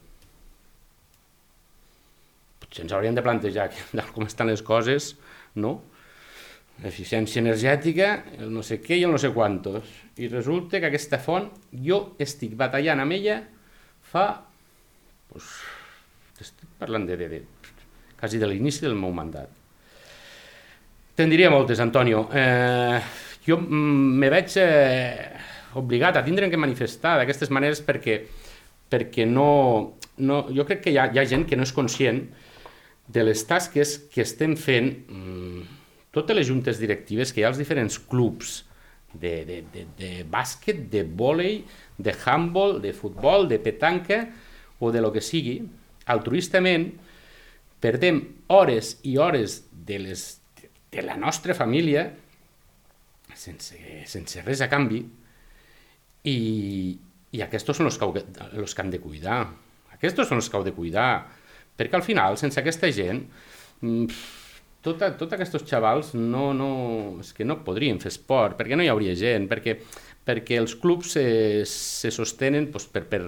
Potser 2.72 2.86
ens 2.86 2.94
hauríem 2.96 3.18
de 3.18 3.24
plantejar 3.26 3.68
com 4.16 4.24
estan 4.24 4.48
les 4.48 4.64
coses, 4.64 5.18
no? 5.60 5.82
eficiència 6.88 7.42
energètica, 7.44 8.14
el 8.40 8.50
no 8.50 8.64
sé 8.66 8.80
què 8.82 8.96
i 8.98 9.04
el 9.06 9.12
no 9.12 9.20
sé 9.22 9.30
quantos. 9.36 9.86
I 10.18 10.32
resulta 10.32 10.80
que 10.80 10.88
aquesta 10.88 11.20
font, 11.22 11.50
jo 11.86 12.16
estic 12.18 12.56
batallant 12.58 13.04
amb 13.04 13.18
ella 13.20 13.42
fa... 14.14 14.26
Pues, 15.30 15.52
estic 16.42 16.72
parlant 16.80 17.06
de, 17.06 17.20
de, 17.20 17.28
de 17.30 17.42
quasi 18.18 18.40
de 18.42 18.48
l'inici 18.50 18.82
del 18.86 18.96
meu 18.98 19.12
mandat. 19.14 19.52
Te'n 21.20 21.30
diria 21.30 21.52
moltes, 21.54 21.84
Antonio. 21.84 22.24
Eh, 22.34 22.98
jo 23.46 23.60
mm, 23.60 24.16
me 24.24 24.32
veig 24.34 24.56
eh, 24.64 25.28
obligat 25.78 26.18
a 26.18 26.24
tindre 26.26 26.50
que 26.50 26.60
manifestar 26.60 27.18
d'aquestes 27.20 27.52
maneres 27.54 27.84
perquè, 27.86 28.22
perquè 28.90 29.28
no, 29.28 29.50
no... 30.24 30.46
Jo 30.56 30.66
crec 30.66 30.88
que 30.88 30.96
hi 30.96 30.98
ha, 30.98 31.12
hi 31.12 31.22
ha 31.22 31.28
gent 31.30 31.46
que 31.46 31.60
no 31.60 31.68
és 31.68 31.76
conscient 31.76 32.24
de 33.12 33.24
les 33.28 33.44
tasques 33.48 33.98
que 34.12 34.24
estem 34.24 34.56
fent 34.60 34.92
mm, 35.10 35.64
totes 36.16 36.38
les 36.38 36.48
juntes 36.48 36.80
directives 36.80 37.32
que 37.32 37.42
hi 37.42 37.46
ha 37.46 37.52
als 37.52 37.60
diferents 37.62 37.98
clubs 38.12 38.62
de, 39.14 39.34
de, 39.48 39.60
de, 39.74 39.86
de 39.98 40.12
bàsquet, 40.32 40.86
de 40.92 41.04
vòlei, 41.04 41.62
de 41.98 42.14
handball, 42.26 42.80
de 42.84 42.94
futbol, 42.96 43.48
de 43.52 43.60
petanca 43.60 44.24
o 44.80 44.92
de 44.92 45.02
lo 45.04 45.12
que 45.12 45.24
sigui, 45.24 45.60
altruistament, 46.12 46.90
perdem 47.82 48.22
hores 48.54 48.96
i 49.08 49.18
hores 49.18 49.62
de, 49.72 50.00
les, 50.00 50.26
de 50.92 51.04
la 51.06 51.18
nostra 51.20 51.56
família 51.58 52.10
sense, 53.36 53.78
sense 54.10 54.44
res 54.46 54.62
a 54.62 54.70
canvi 54.72 55.02
i, 56.28 56.38
i 57.32 57.44
aquests 57.44 57.74
són 57.74 57.90
els 57.90 57.98
que, 57.98 58.24
els 58.52 58.76
que 58.76 58.84
han 58.84 58.92
de 58.94 59.02
cuidar. 59.02 59.42
Aquests 59.96 60.28
són 60.28 60.42
els 60.42 60.50
que 60.50 60.60
heu 60.60 60.66
de 60.68 60.76
cuidar. 60.76 61.12
Perquè 61.82 61.98
al 61.98 62.06
final, 62.06 62.38
sense 62.38 62.62
aquesta 62.62 62.92
gent, 62.94 63.24
mm, 63.82 64.22
tota, 64.86 65.12
tots 65.18 65.34
aquests 65.34 65.66
xavals 65.70 66.14
no, 66.18 66.52
no, 66.54 66.70
és 67.24 67.34
que 67.34 67.48
no 67.48 67.62
podrien 67.66 68.00
fer 68.02 68.12
esport, 68.14 68.58
perquè 68.60 68.78
no 68.78 68.86
hi 68.86 68.92
hauria 68.94 69.18
gent, 69.18 69.50
perquè, 69.50 69.80
perquè 70.28 70.62
els 70.62 70.78
clubs 70.78 71.16
se, 71.18 71.26
se 71.66 72.14
sostenen 72.14 72.70
doncs, 72.70 72.86
per, 72.94 73.06
per, 73.10 73.24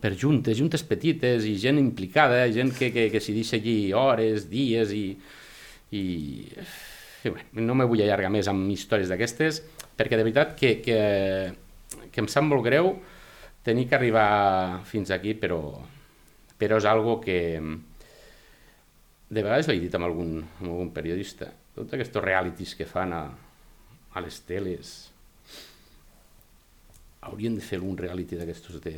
per 0.00 0.14
juntes, 0.18 0.56
juntes 0.58 0.86
petites 0.86 1.46
i 1.50 1.56
gent 1.60 1.82
implicada, 1.82 2.46
gent 2.54 2.72
que, 2.78 2.92
que, 2.94 3.08
que 3.12 3.22
s'hi 3.22 3.36
deixa 3.36 3.58
allí 3.58 3.78
hores, 3.92 4.48
dies 4.50 4.94
i... 4.96 5.04
i, 5.90 6.04
i 7.20 7.30
bé, 7.34 7.42
no 7.60 7.74
me 7.76 7.84
vull 7.84 8.00
allargar 8.00 8.30
més 8.32 8.48
amb 8.48 8.70
històries 8.72 9.10
d'aquestes 9.10 9.58
perquè 9.98 10.16
de 10.16 10.24
veritat 10.24 10.54
que, 10.56 10.78
que, 10.80 11.00
que 12.08 12.22
em 12.22 12.28
sap 12.32 12.46
molt 12.46 12.64
greu 12.64 12.94
tenir 13.66 13.86
que 13.90 13.98
arribar 13.98 14.80
fins 14.88 15.12
aquí, 15.12 15.34
però, 15.36 15.60
però 16.60 16.76
és 16.76 16.86
algo 16.88 17.16
que 17.24 17.38
de 19.30 19.44
vegades 19.44 19.70
l'he 19.70 19.78
dit 19.80 19.94
amb 19.96 20.08
algun, 20.08 20.40
amb 20.42 20.68
algun 20.68 20.90
periodista, 20.92 21.48
tots 21.74 21.94
aquests 21.96 22.20
realities 22.20 22.74
que 22.76 22.88
fan 22.88 23.14
a, 23.16 23.22
a 24.12 24.22
les 24.24 24.40
teles, 24.44 24.90
haurien 27.20 27.56
de 27.56 27.64
fer 27.64 27.78
algun 27.80 27.98
reality 27.98 28.38
d'aquestos 28.38 28.80
de... 28.84 28.94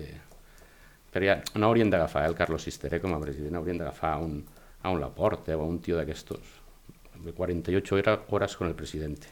Però 1.13 1.29
ja 1.29 1.37
no 1.61 1.69
haurien 1.69 1.91
d'agafar 1.93 2.25
eh, 2.25 2.31
el 2.31 2.37
Carlos 2.39 2.65
Sisteré 2.65 2.99
com 3.03 3.13
a 3.13 3.21
president, 3.21 3.59
haurien 3.59 3.79
d'agafar 3.83 4.15
un, 4.25 4.39
a 4.83 4.91
un 4.91 5.01
Laporte 5.03 5.55
o 5.55 5.61
a 5.61 5.69
un 5.69 5.79
tio 5.85 5.99
d'aquestos. 5.99 6.59
48 7.23 8.25
hores 8.31 8.57
con 8.57 8.67
el 8.67 8.75
presidente. 8.75 9.29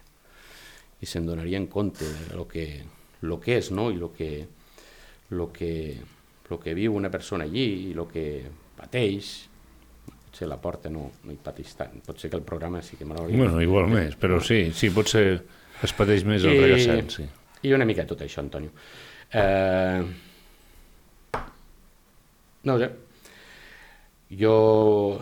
I 1.01 1.09
se'n 1.09 1.25
donarien 1.27 1.67
compte 1.67 2.05
de 2.05 2.37
lo 2.37 2.47
que, 2.47 2.85
lo 3.25 3.41
que 3.41 3.57
és, 3.59 3.71
no? 3.73 3.89
I 3.91 3.97
lo 3.97 4.13
que, 4.13 4.47
lo 5.31 5.49
que, 5.51 5.97
lo 6.51 6.59
que 6.61 6.75
viu 6.75 6.95
una 6.99 7.11
persona 7.11 7.45
allí 7.47 7.67
i 7.91 7.95
lo 7.95 8.09
que 8.11 8.43
pateix. 8.77 9.31
Potser 10.31 10.47
la 10.51 10.61
porta 10.63 10.91
no, 10.91 11.09
no 11.25 11.33
hi 11.35 11.39
pateix 11.43 11.75
tant. 11.79 12.01
Pot 12.07 12.19
ser 12.23 12.31
que 12.31 12.39
el 12.39 12.45
programa 12.47 12.83
sí 12.87 12.97
que 12.99 13.07
m'hauria... 13.07 13.37
Bueno, 13.39 13.61
igual 13.63 13.89
més, 13.91 14.17
però 14.19 14.39
sí, 14.43 14.69
sí, 14.75 14.91
potser 14.95 15.25
es 15.83 15.95
pateix 15.97 16.23
més 16.29 16.45
el 16.47 16.55
I- 16.59 16.65
regassat, 16.67 17.15
sí. 17.19 17.29
I 17.67 17.75
una 17.77 17.85
mica 17.85 18.07
tot 18.09 18.23
això, 18.25 18.41
Antonio. 18.45 18.71
Eh... 19.37 20.03
No 22.63 22.77
sé. 22.79 22.91
Jo 24.41 24.55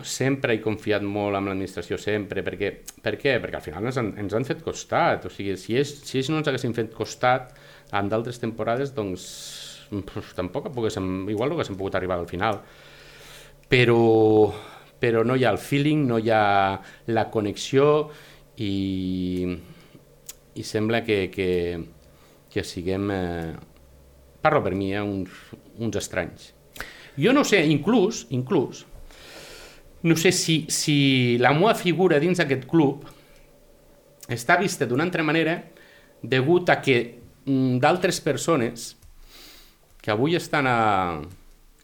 sempre 0.05 0.53
he 0.53 0.61
confiat 0.61 1.01
molt 1.01 1.33
en 1.39 1.47
l'administració, 1.49 1.97
sempre, 1.97 2.43
perquè, 2.45 2.69
per 3.01 3.15
què? 3.17 3.37
Perquè 3.41 3.57
al 3.57 3.63
final 3.65 3.87
ens 3.89 3.97
han, 3.97 4.11
ens 4.21 4.35
han 4.37 4.45
fet 4.45 4.59
costat, 4.61 5.25
o 5.25 5.31
sigui, 5.33 5.55
si 5.57 5.73
ells, 5.79 5.95
si 6.05 6.19
ells 6.19 6.29
no 6.29 6.37
ens 6.41 6.51
haguessin 6.51 6.75
fet 6.77 6.91
costat 6.93 7.55
en 7.97 8.11
d'altres 8.11 8.37
temporades, 8.43 8.91
doncs 8.93 9.23
pf, 9.89 10.33
tampoc 10.37 10.69
poguéssim, 10.73 11.29
igual 11.29 11.49
no 11.49 11.57
haguéssim 11.57 11.77
pogut 11.79 11.97
arribar 11.97 12.19
al 12.19 12.27
final. 12.29 12.61
Però, 13.69 14.49
però 14.99 15.23
no 15.25 15.37
hi 15.37 15.45
ha 15.45 15.53
el 15.53 15.61
feeling, 15.61 16.07
no 16.09 16.17
hi 16.17 16.31
ha 16.33 16.43
la 17.13 17.27
connexió 17.29 18.09
i, 18.57 19.45
i 20.55 20.63
sembla 20.63 21.03
que, 21.05 21.27
que, 21.33 21.49
que 22.49 22.63
siguem, 22.65 23.09
eh, 23.13 23.53
parlo 24.41 24.63
per 24.65 24.73
mi, 24.75 24.93
eh, 24.93 25.03
uns, 25.03 25.53
uns 25.77 25.99
estranys. 26.01 26.53
Jo 27.19 27.33
no 27.35 27.43
sé, 27.43 27.61
inclús, 27.67 28.25
inclús, 28.31 28.85
no 30.01 30.15
sé 30.15 30.31
si, 30.31 30.65
si 30.71 31.37
la 31.37 31.51
meva 31.51 31.75
figura 31.75 32.19
dins 32.23 32.39
aquest 32.39 32.63
club 32.69 33.03
està 34.31 34.55
vista 34.59 34.87
d'una 34.87 35.03
altra 35.03 35.25
manera 35.27 35.57
degut 36.23 36.69
a 36.71 36.77
que 36.81 36.99
mm, 37.45 37.79
d'altres 37.83 38.21
persones 38.23 38.93
que 40.01 40.11
avui 40.11 40.35
estan 40.37 40.67
a, 40.67 40.79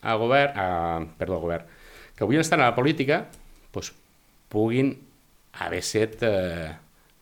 a 0.01 0.15
govern, 0.19 0.55
a, 0.55 0.67
perdó, 1.19 1.39
govern, 1.43 1.67
que 2.15 2.23
avui 2.23 2.39
estan 2.39 2.63
a 2.63 2.71
la 2.71 2.75
política, 2.77 3.25
doncs, 3.75 3.91
puguin 4.51 4.93
haver 5.59 5.83
set 5.83 6.21
eh, 6.23 6.71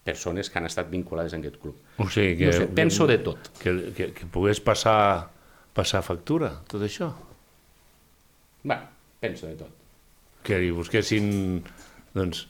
persones 0.04 0.50
que 0.50 0.60
han 0.60 0.68
estat 0.70 0.90
vinculades 0.92 1.34
a 1.34 1.40
aquest 1.40 1.60
club. 1.62 1.78
O 1.98 2.10
sigui 2.12 2.36
que... 2.42 2.50
No 2.50 2.58
sé, 2.58 2.68
penso 2.76 3.08
de 3.10 3.18
tot. 3.24 3.50
Que, 3.62 3.76
que, 3.96 4.10
que 4.14 4.28
pogués 4.30 4.62
passar, 4.62 5.30
passar 5.74 6.04
factura, 6.06 6.52
tot 6.70 6.84
això. 6.86 7.10
Bé, 8.64 8.78
penso 9.24 9.48
de 9.50 9.58
tot. 9.64 9.80
Que 10.44 10.60
hi 10.60 10.74
busquessin, 10.76 11.64
doncs, 12.14 12.46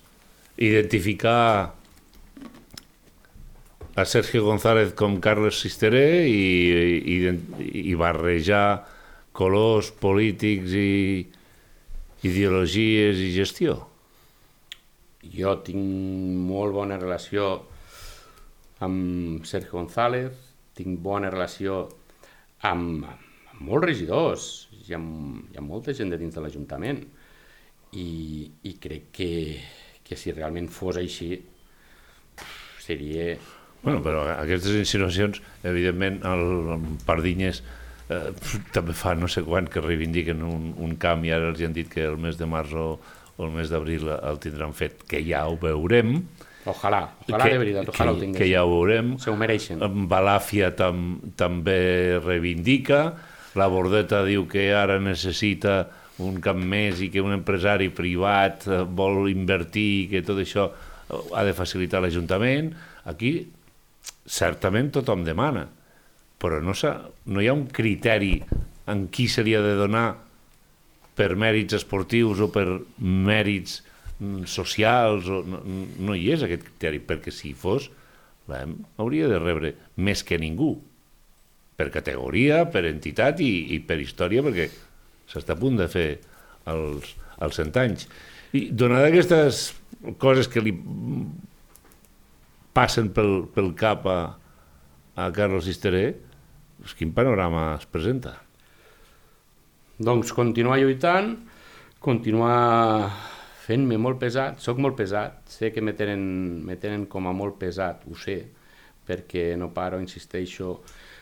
identificar 0.58 1.74
a 3.96 4.06
Sergio 4.06 4.44
González 4.44 4.94
com 4.98 5.20
Carles 5.22 5.60
Sisteré 5.62 6.26
i, 6.26 6.98
i, 7.14 7.18
i 7.92 7.94
barrejar 7.94 8.88
colors 9.38 9.92
polítics 9.94 10.74
i 10.74 11.22
ideologies 12.26 13.22
i 13.22 13.30
gestió. 13.36 13.78
Jo 15.38 15.56
tinc 15.66 15.84
molt 16.50 16.74
bona 16.74 16.98
relació 16.98 17.54
amb 18.84 19.46
Sergio 19.46 19.78
González, 19.78 20.34
tinc 20.74 20.98
bona 21.00 21.30
relació 21.30 21.84
amb, 22.66 23.06
amb 23.06 23.62
molts 23.62 23.92
regidors, 23.92 24.52
hi 24.84 24.98
ha, 24.98 25.00
hi 25.00 25.60
ha 25.60 25.64
molta 25.64 25.94
gent 25.94 26.10
de 26.10 26.18
dins 26.18 26.34
de 26.34 26.42
l'Ajuntament 26.42 27.04
i, 27.94 28.10
i 28.66 28.78
crec 28.82 29.12
que, 29.14 29.34
que 30.02 30.18
si 30.18 30.34
realment 30.34 30.72
fos 30.74 30.98
així 30.98 31.36
seria... 32.82 33.36
Bueno, 33.84 34.00
però 34.04 34.24
aquestes 34.38 34.78
insinuacions, 34.80 35.42
evidentment, 35.68 36.22
el, 36.28 36.44
el 36.76 36.86
Pardinyes 37.04 37.60
eh, 38.08 38.30
també 38.76 38.96
fa 38.96 39.12
no 39.20 39.28
sé 39.32 39.44
quan 39.44 39.68
que 39.72 39.84
reivindiquen 39.84 40.44
un, 40.48 40.72
un 40.80 40.96
camp 41.02 41.26
i 41.28 41.34
ara 41.36 41.52
els 41.52 41.64
han 41.66 41.76
dit 41.76 41.90
que 41.92 42.06
el 42.08 42.16
mes 42.22 42.40
de 42.40 42.48
març 42.48 42.72
o, 42.80 42.88
o 43.36 43.46
el 43.48 43.52
mes 43.56 43.72
d'abril 43.74 44.08
el 44.16 44.40
tindran 44.44 44.76
fet, 44.78 45.04
que 45.10 45.20
ja 45.28 45.44
ho 45.50 45.58
veurem. 45.60 46.16
Ojalà, 46.64 47.02
ojalà 47.28 47.50
de 47.52 47.60
veritat, 47.60 47.90
ojalà 47.92 48.14
que, 48.14 48.16
ho 48.16 48.22
tingués. 48.22 48.40
que 48.40 48.48
ja 48.48 48.64
ho 48.64 48.72
veurem. 48.72 49.18
Se 49.20 49.32
ho 49.32 49.36
mereixen. 49.40 49.84
Balàfia 50.08 50.72
tam, 50.80 51.18
també 51.40 52.22
reivindica, 52.24 53.04
la 53.60 53.68
Bordeta 53.70 54.24
diu 54.26 54.48
que 54.50 54.70
ara 54.74 54.96
necessita 55.04 55.84
un 56.24 56.40
camp 56.42 56.62
més 56.70 57.02
i 57.04 57.10
que 57.14 57.22
un 57.22 57.34
empresari 57.36 57.90
privat 57.94 58.68
eh, 58.70 58.84
vol 58.86 59.28
invertir 59.32 59.90
i 59.98 60.08
que 60.12 60.24
tot 60.26 60.40
això 60.42 60.70
eh, 60.70 61.20
ha 61.36 61.44
de 61.46 61.54
facilitar 61.58 62.02
l'Ajuntament. 62.02 62.72
Aquí 63.10 63.34
certament 64.30 64.92
tothom 64.96 65.24
demana, 65.28 65.66
però 66.40 66.60
no, 66.64 66.76
no 66.76 67.42
hi 67.42 67.48
ha 67.48 67.56
un 67.56 67.68
criteri 67.72 68.36
en 68.92 69.08
qui 69.14 69.30
se 69.32 69.44
li 69.46 69.56
ha 69.56 69.62
de 69.64 69.76
donar 69.80 70.08
per 71.16 71.34
mèrits 71.40 71.78
esportius 71.78 72.42
o 72.44 72.50
per 72.52 72.66
mèrits 73.00 73.82
mm, 74.20 74.48
socials, 74.50 75.30
o, 75.30 75.44
no, 75.48 75.62
no 76.08 76.16
hi 76.18 76.32
és 76.34 76.44
aquest 76.44 76.66
criteri, 76.68 77.00
perquè 77.04 77.32
si 77.32 77.54
fos, 77.58 77.90
l'EM 78.50 78.76
hauria 79.00 79.30
de 79.32 79.40
rebre 79.40 79.76
més 80.04 80.24
que 80.28 80.40
ningú, 80.42 80.74
per 81.78 81.90
categoria, 81.94 82.64
per 82.70 82.84
entitat 82.90 83.40
i, 83.42 83.54
i 83.76 83.80
per 83.86 84.00
història, 84.02 84.44
perquè 84.46 84.68
s'està 85.32 85.56
a 85.56 85.60
punt 85.60 85.80
de 85.80 85.88
fer 85.90 86.08
els, 86.70 87.16
els 87.42 87.60
100 87.60 87.80
anys. 87.82 88.08
I 88.54 88.68
donada 88.70 89.10
aquestes 89.10 89.72
coses 90.22 90.50
que 90.52 90.62
li 90.62 90.76
passen 92.74 93.12
pel, 93.14 93.46
pel 93.54 93.72
cap 93.78 94.08
a, 94.10 94.20
a 95.16 95.30
Carlos 95.36 95.68
Sisteré, 95.70 96.08
doncs 96.80 96.96
quin 96.98 97.14
panorama 97.16 97.68
es 97.78 97.86
presenta? 97.90 98.34
Doncs 100.04 100.34
continuar 100.34 100.80
lluitant, 100.82 101.36
continuar 102.04 103.14
fent-me 103.64 104.00
molt 104.02 104.20
pesat, 104.20 104.60
sóc 104.60 104.82
molt 104.82 104.98
pesat, 105.00 105.46
sé 105.48 105.70
que 105.72 105.84
me 105.86 105.94
tenen, 105.96 106.24
me 106.66 106.76
tenen 106.82 107.06
com 107.08 107.30
a 107.30 107.36
molt 107.36 107.60
pesat, 107.62 108.04
ho 108.10 108.18
sé, 108.20 108.42
perquè 109.08 109.54
no 109.60 109.70
paro, 109.76 110.02
insisteixo, 110.02 110.80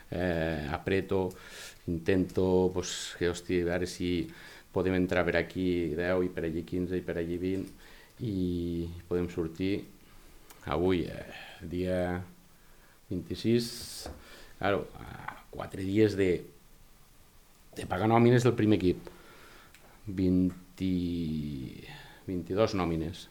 eh, 0.10 0.66
apreto, 0.72 1.28
intento, 1.92 2.72
pues, 2.74 3.16
que, 3.20 3.30
hosti, 3.30 3.62
a 3.62 3.74
veure 3.74 3.90
si 3.90 4.12
podem 4.72 4.96
entrar 4.96 5.26
per 5.28 5.36
aquí 5.42 5.92
10 5.98 6.26
i 6.26 6.30
per 6.32 6.46
allí 6.48 6.64
15 6.64 6.98
i 6.98 7.04
per 7.04 7.18
allí 7.20 7.38
20 7.38 8.24
i 8.24 8.88
podem 9.10 9.28
sortir 9.30 9.74
avui, 10.66 11.06
eh, 11.10 11.26
dia 11.62 12.22
26, 13.10 14.10
claro, 14.60 14.88
a 14.96 15.46
quatre 15.50 15.84
dies 15.84 16.16
de, 16.16 16.46
de 17.76 17.86
pagar 17.90 18.10
nòmines 18.12 18.46
del 18.46 18.56
primer 18.58 18.80
equip. 18.80 19.10
20, 20.08 20.88
22 22.28 22.76
nòmines. 22.78 23.28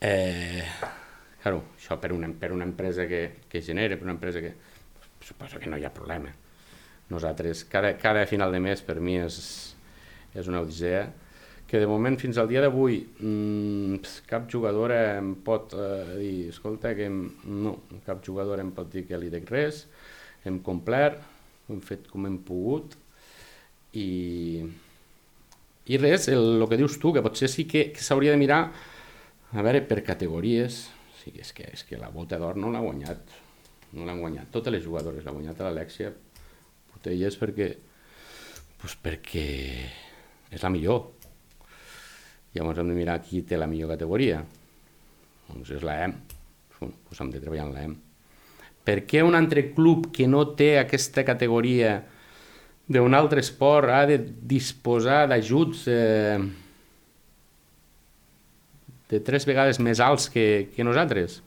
Eh, 0.00 0.64
claro, 1.42 1.62
això 1.76 1.98
per 2.00 2.12
una, 2.14 2.28
per 2.30 2.52
una 2.54 2.66
empresa 2.68 3.06
que, 3.10 3.22
que 3.48 3.62
genera, 3.62 3.96
per 3.96 4.08
una 4.08 4.16
empresa 4.18 4.42
que... 4.44 4.54
Suposo 5.18 5.58
que 5.58 5.68
no 5.68 5.76
hi 5.76 5.84
ha 5.84 5.90
problema. 5.92 6.30
Nosaltres, 7.10 7.64
cada, 7.68 7.96
cada 7.98 8.24
final 8.30 8.52
de 8.54 8.60
mes 8.62 8.80
per 8.86 9.00
mi 9.02 9.16
és, 9.18 9.38
és 10.32 10.48
una 10.48 10.62
odissea 10.62 11.08
que 11.68 11.80
de 11.82 11.86
moment 11.86 12.16
fins 12.16 12.38
al 12.40 12.48
dia 12.48 12.62
d'avui 12.64 13.02
mmm, 13.20 13.98
cap 14.28 14.46
jugadora 14.50 15.18
em 15.18 15.34
pot 15.44 15.74
eh, 15.76 16.16
dir, 16.16 16.36
escolta, 16.52 16.94
que 16.96 17.08
em, 17.10 17.18
no, 17.44 17.74
cap 18.06 18.22
jugadora 18.24 18.64
em 18.64 18.72
pot 18.74 18.88
dir 18.92 19.04
que 19.08 19.18
li 19.20 19.28
dec 19.32 19.50
res, 19.52 19.84
hem 20.48 20.62
complert, 20.64 21.20
hem 21.68 21.82
fet 21.84 22.08
com 22.08 22.24
hem 22.24 22.38
pogut 22.46 22.96
i, 24.00 24.64
i 25.92 26.00
res, 26.00 26.30
el, 26.32 26.54
el 26.56 26.68
que 26.70 26.80
dius 26.80 26.96
tu, 27.02 27.12
que 27.12 27.24
potser 27.24 27.50
sí 27.52 27.66
que, 27.68 27.90
que 27.92 28.04
s'hauria 28.04 28.32
de 28.32 28.40
mirar 28.40 28.62
a 29.52 29.64
veure 29.64 29.84
per 29.88 30.00
categories, 30.06 30.86
sí, 31.20 31.34
és 31.36 31.52
que, 31.52 31.68
és 31.72 31.84
que 31.84 32.00
la 32.00 32.08
bota 32.12 32.40
d'or 32.40 32.56
no 32.56 32.72
l'ha 32.72 32.84
guanyat, 32.84 33.36
no 33.92 34.08
l'han 34.08 34.24
guanyat, 34.24 34.48
totes 34.56 34.72
les 34.72 34.84
jugadores 34.84 35.24
l'ha 35.24 35.36
guanyat 35.36 35.60
l'Alexia 35.64 36.14
Portelles 36.98 37.36
perquè 37.38 37.68
pues 38.78 38.94
perquè 39.02 39.46
és 40.50 40.62
la 40.64 40.70
millor. 40.72 41.17
Llavors 42.58 42.82
hem 42.82 42.90
de 42.90 42.98
mirar 42.98 43.20
qui 43.22 43.44
té 43.46 43.58
la 43.58 43.68
millor 43.70 43.92
categoria. 43.94 44.42
Doncs 45.46 45.70
és 45.78 45.84
la. 45.86 45.96
Bueno, 46.78 46.96
doncs 47.06 47.22
hem 47.22 47.30
de 47.30 47.42
treballar 47.42 47.66
en 47.68 47.74
la 47.74 47.84
EM. 47.86 47.96
Per 48.88 49.02
què 49.06 49.22
un 49.22 49.36
altre 49.38 49.68
club 49.76 50.08
que 50.16 50.26
no 50.26 50.42
té 50.58 50.72
aquesta 50.80 51.22
categoria 51.28 52.00
d'un 52.88 53.14
altre 53.14 53.44
esport 53.44 53.92
ha 53.92 54.06
de 54.08 54.16
disposar 54.48 55.26
d'ajuts 55.28 55.84
eh, 55.92 56.38
de 59.12 59.20
tres 59.24 59.44
vegades 59.48 59.78
més 59.78 60.00
alts 60.00 60.26
que, 60.32 60.46
que 60.74 60.86
nosaltres? 60.88 61.42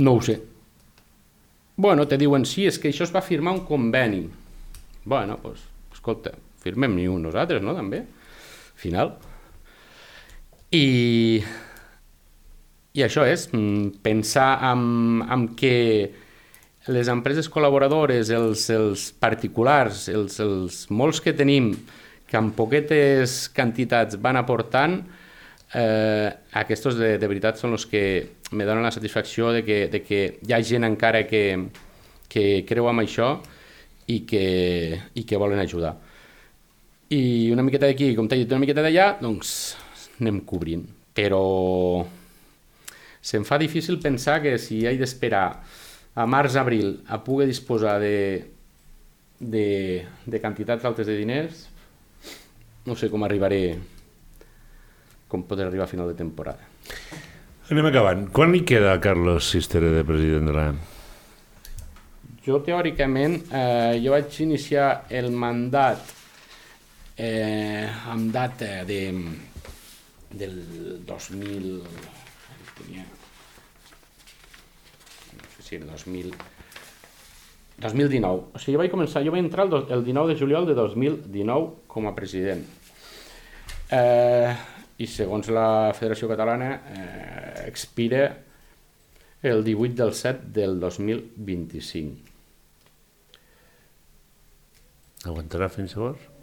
No 0.00 0.16
ho 0.16 0.24
sé. 0.24 0.38
Bueno, 1.78 2.08
te 2.10 2.18
diuen, 2.18 2.42
sí, 2.48 2.66
és 2.66 2.80
que 2.80 2.90
això 2.90 3.04
es 3.06 3.14
va 3.14 3.22
firmar 3.22 3.54
un 3.54 3.64
conveni. 3.68 4.24
Bueno, 5.04 5.36
doncs, 5.38 5.44
pues, 5.44 5.98
escolta, 6.00 6.32
firmem 6.64 6.96
ni 6.96 7.06
un 7.06 7.22
nosaltres, 7.28 7.62
no?, 7.62 7.76
també, 7.76 8.02
final. 8.80 9.14
I, 10.74 11.40
i 12.92 13.04
això 13.04 13.24
és, 13.24 13.46
mm, 13.52 14.02
pensar 14.04 14.50
en, 14.68 15.22
en 15.24 15.46
que 15.56 16.10
les 16.88 17.08
empreses 17.08 17.48
col·laboradores, 17.48 18.28
els, 18.32 18.66
els 18.72 19.08
particulars, 19.20 20.08
els, 20.12 20.38
els 20.44 20.82
molts 20.90 21.22
que 21.24 21.32
tenim, 21.36 21.72
que 22.28 22.36
amb 22.36 22.52
poquetes 22.56 23.46
quantitats 23.56 24.20
van 24.20 24.36
aportant, 24.36 24.98
eh, 25.72 26.28
aquests 26.60 26.96
de, 27.00 27.14
de 27.20 27.30
veritat 27.30 27.60
són 27.60 27.72
els 27.76 27.88
que 27.88 28.02
me 28.52 28.68
donen 28.68 28.84
la 28.84 28.92
satisfacció 28.92 29.52
de 29.56 29.64
que, 29.64 29.86
de 29.88 30.02
que 30.04 30.20
hi 30.44 30.52
ha 30.52 30.60
gent 30.64 30.84
encara 30.84 31.24
que, 31.28 31.42
que 32.28 32.64
creu 32.68 32.88
en 32.92 33.00
això 33.04 33.38
i 34.08 34.20
que, 34.28 35.00
i 35.16 35.24
que 35.24 35.40
volen 35.40 35.60
ajudar. 35.60 35.96
I 37.08 37.50
una 37.52 37.64
miqueta 37.64 37.88
d'aquí, 37.88 38.12
com 38.16 38.28
t'he 38.28 38.42
dit, 38.42 38.50
una 38.52 38.60
miqueta 38.60 38.84
d'allà, 38.84 39.14
doncs 39.20 39.76
anem 40.20 40.40
cobrint. 40.46 40.86
Però 41.14 42.04
se'm 43.20 43.44
fa 43.44 43.58
difícil 43.58 43.98
pensar 44.00 44.40
que 44.42 44.56
si 44.62 44.84
he 44.86 44.94
d'esperar 44.98 45.46
a 46.14 46.26
març-abril 46.26 47.02
a 47.06 47.20
poder 47.22 47.46
disposar 47.46 47.98
de, 48.02 48.44
de, 49.38 50.04
de 50.26 50.40
quantitats 50.40 50.84
altes 50.84 51.06
de 51.06 51.16
diners, 51.18 51.66
no 52.86 52.96
sé 52.96 53.10
com 53.12 53.22
arribaré, 53.24 53.78
com 55.28 55.44
podré 55.46 55.68
arribar 55.68 55.86
a 55.86 55.92
final 55.92 56.08
de 56.10 56.18
temporada. 56.18 56.64
Anem 57.68 57.90
acabant. 57.90 58.28
Quan 58.32 58.54
li 58.54 58.62
queda 58.64 58.94
a 58.94 59.00
Carlos 59.02 59.50
Sistere 59.52 59.90
de 59.92 60.04
president 60.08 60.48
de 60.48 60.54
l'AM? 60.56 60.78
Jo, 62.46 62.62
teòricament, 62.64 63.42
eh, 63.52 63.98
jo 64.00 64.14
vaig 64.14 64.38
iniciar 64.40 65.04
el 65.12 65.28
mandat 65.36 66.00
eh, 67.20 67.84
amb 68.08 68.32
data 68.32 68.86
de, 68.88 69.02
del 70.30 71.04
2000... 71.06 71.82
Tenia, 72.78 73.04
no 75.34 75.50
sé 75.56 75.62
si 75.62 75.76
era 75.76 75.86
2000... 75.86 76.32
2019. 77.78 78.42
O 78.54 78.58
sigui, 78.58 78.74
jo 78.74 78.80
vaig 78.82 78.90
començar, 78.90 79.22
jo 79.22 79.32
vaig 79.34 79.44
entrar 79.44 79.68
el, 79.68 79.86
el 79.94 80.04
19 80.04 80.34
de 80.34 80.40
juliol 80.40 80.66
de 80.66 80.74
2019 80.74 81.86
com 81.86 82.08
a 82.10 82.14
president. 82.16 82.64
Eh, 83.94 84.50
I 84.98 85.06
segons 85.06 85.46
la 85.54 85.94
Federació 85.94 86.26
Catalana 86.28 86.72
eh, 86.90 87.68
expira 87.68 88.24
el 89.46 89.62
18 89.62 89.94
del 90.00 90.14
7 90.18 90.50
del 90.56 90.80
2025. 90.82 92.34
Aguantarà 95.30 95.68
fins 95.70 95.94
llavors? 95.94 96.37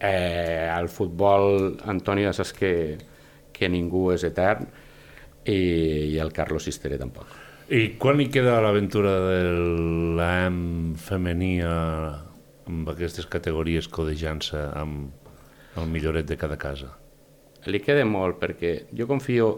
Eh, 0.00 0.68
al 0.68 0.90
futbol, 0.92 1.78
Antoni, 1.88 2.26
ja 2.26 2.34
saps 2.36 2.52
que, 2.56 2.72
que 3.52 3.68
ningú 3.72 4.10
és 4.12 4.26
etern 4.28 4.66
i, 5.48 5.56
i 6.12 6.18
el 6.20 6.32
Carlos 6.36 6.66
Sistere 6.68 6.98
tampoc. 7.00 7.30
I 7.72 7.96
quan 7.98 8.18
li 8.20 8.28
queda 8.30 8.60
l'aventura 8.62 9.16
de 9.24 9.38
l'AM 10.18 10.58
femení 11.02 11.56
amb 11.66 12.92
aquestes 12.92 13.26
categories 13.26 13.88
codejant-se 13.90 14.60
amb 14.78 15.80
el 15.80 15.88
milloret 15.90 16.28
de 16.28 16.36
cada 16.38 16.58
casa? 16.60 16.92
Li 17.66 17.80
queda 17.82 18.04
molt 18.06 18.38
perquè 18.38 18.76
jo 18.94 19.08
confio 19.10 19.56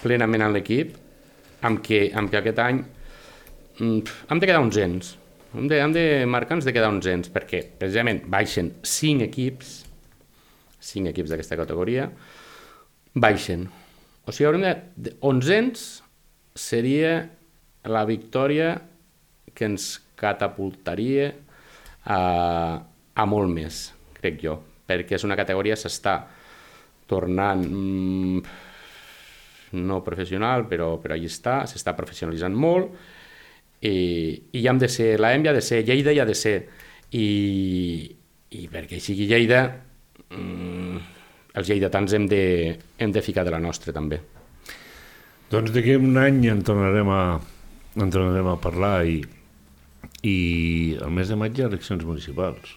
plenament 0.00 0.48
en 0.48 0.56
l'equip 0.56 0.96
amb 1.68 1.82
que, 1.84 2.08
amb 2.14 2.30
que 2.30 2.40
aquest 2.40 2.58
any 2.62 2.80
mm, 3.78 4.00
hem 4.30 4.42
de 4.42 4.48
quedar 4.50 4.64
uns 4.64 4.78
ens. 4.82 5.14
Hem 5.54 5.68
de, 5.68 5.78
hem 5.80 5.92
de 5.92 6.04
marcar-nos 6.28 6.66
de 6.68 6.74
quedar 6.76 6.90
uns 6.92 7.06
ens 7.08 7.30
perquè 7.32 7.62
precisament 7.80 8.20
baixen 8.28 8.74
5 8.84 9.24
equips 9.30 9.78
5 10.78 11.08
equips 11.10 11.32
d'aquesta 11.32 11.56
categoria 11.58 12.08
baixen. 13.14 13.66
O 14.26 14.32
sigui, 14.32 14.46
haurem 14.48 14.66
de... 14.66 14.74
de 15.08 15.14
11 15.24 15.72
seria 16.58 17.12
la 17.88 18.04
victòria 18.04 18.74
que 19.54 19.66
ens 19.66 19.98
catapultaria 20.18 21.30
a, 22.04 22.20
a 23.14 23.26
molt 23.26 23.50
més, 23.52 23.92
crec 24.18 24.40
jo, 24.42 24.56
perquè 24.86 25.16
és 25.16 25.24
una 25.26 25.38
categoria 25.38 25.78
s'està 25.78 26.16
tornant 27.08 27.62
mm, 27.64 28.42
no 29.78 30.00
professional, 30.04 30.66
però, 30.68 30.96
però 31.02 31.16
allà 31.16 31.30
està, 31.30 31.62
s'està 31.70 31.94
professionalitzant 31.96 32.54
molt 32.54 33.16
i, 33.82 33.92
i 34.58 34.64
hem 34.66 34.78
de 34.80 34.88
ser, 34.90 35.12
la 35.20 35.32
hem 35.34 35.44
ja 35.46 35.52
ha 35.52 35.58
de 35.58 35.62
ser, 35.62 35.84
Lleida 35.86 36.14
ja 36.16 36.24
ha 36.24 36.28
de 36.28 36.34
ser 36.34 36.56
i, 37.14 37.26
i 38.50 38.64
perquè 38.72 38.98
sigui 39.02 39.28
Lleida 39.30 39.62
mm, 40.30 40.98
els 41.58 41.70
lleidatans 41.70 42.14
hem 42.14 42.26
de, 42.30 42.42
hem 42.98 43.14
de 43.14 43.22
ficar 43.22 43.44
de 43.46 43.54
la 43.54 43.60
nostra 43.62 43.94
també. 43.94 44.20
Doncs 45.50 45.72
d'aquí 45.72 45.94
un 45.96 46.18
any 46.20 46.42
en 46.52 46.60
tornarem 46.66 47.08
a, 47.08 47.22
en 47.96 48.10
tornarem 48.12 48.50
a 48.50 48.58
parlar 48.60 49.06
i, 49.08 49.22
i 50.28 50.36
el 51.00 51.14
mes 51.14 51.30
de 51.32 51.38
maig 51.40 51.56
hi 51.56 51.64
ha 51.64 51.70
eleccions 51.70 52.04
municipals. 52.04 52.74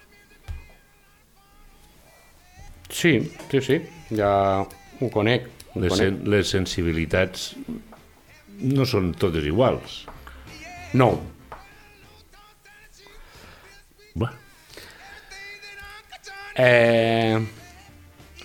Sí, 2.92 3.18
sí, 3.50 3.62
sí, 3.64 3.78
ja 4.16 4.32
ho 4.62 5.10
conec. 5.12 5.48
Ho 5.74 5.80
Les, 5.80 5.94
conec. 5.94 6.00
sen 6.00 6.18
les 6.32 6.50
sensibilitats 6.52 7.52
no 8.62 8.86
són 8.86 9.14
totes 9.20 9.46
iguals. 9.48 10.02
No, 10.94 11.22
Bé, 14.14 14.28
Eh, 16.56 17.40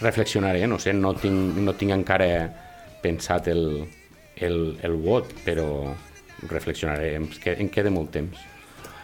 reflexionaré, 0.01 0.67
no 0.67 0.79
sé, 0.79 0.93
no 0.93 1.13
tinc, 1.19 1.57
no 1.59 1.75
tinc 1.75 1.93
encara 1.93 2.29
pensat 3.03 3.49
el, 3.51 3.65
el, 4.37 4.79
el 4.87 4.95
vot, 5.03 5.33
però 5.45 5.67
reflexionaré, 6.47 7.17
em, 7.19 7.27
em 7.57 7.69
queda 7.73 7.91
molt 7.91 8.13
temps. 8.15 8.39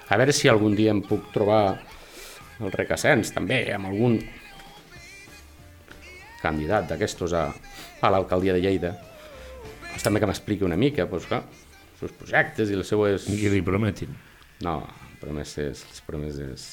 A 0.09 0.19
veure 0.21 0.33
si 0.33 0.49
algun 0.49 0.77
dia 0.79 0.95
em 0.95 1.03
puc 1.03 1.33
trobar 1.35 1.81
el 2.61 2.71
recassens, 2.73 3.33
també, 3.35 3.65
amb 3.75 3.91
algun 3.91 4.21
candidat 6.43 6.89
d'aquestos 6.91 7.35
a, 7.35 7.49
a 8.01 8.13
l'alcaldia 8.13 8.55
de 8.55 8.63
Lleida. 8.63 8.95
Doncs 9.91 10.07
també 10.07 10.23
que 10.23 10.31
m'expliqui 10.31 10.69
una 10.69 10.79
mica, 10.79 11.09
doncs, 11.11 11.27
clar, 11.31 11.43
seus 12.03 12.15
projectes 12.19 12.71
i 12.71 12.79
les 12.79 12.88
seues... 12.88 13.29
i 13.31 13.51
li 13.53 13.62
prometin. 13.65 14.12
No, 14.67 14.81
promeses, 15.23 15.85
les 15.88 16.05
promeses... 16.07 16.73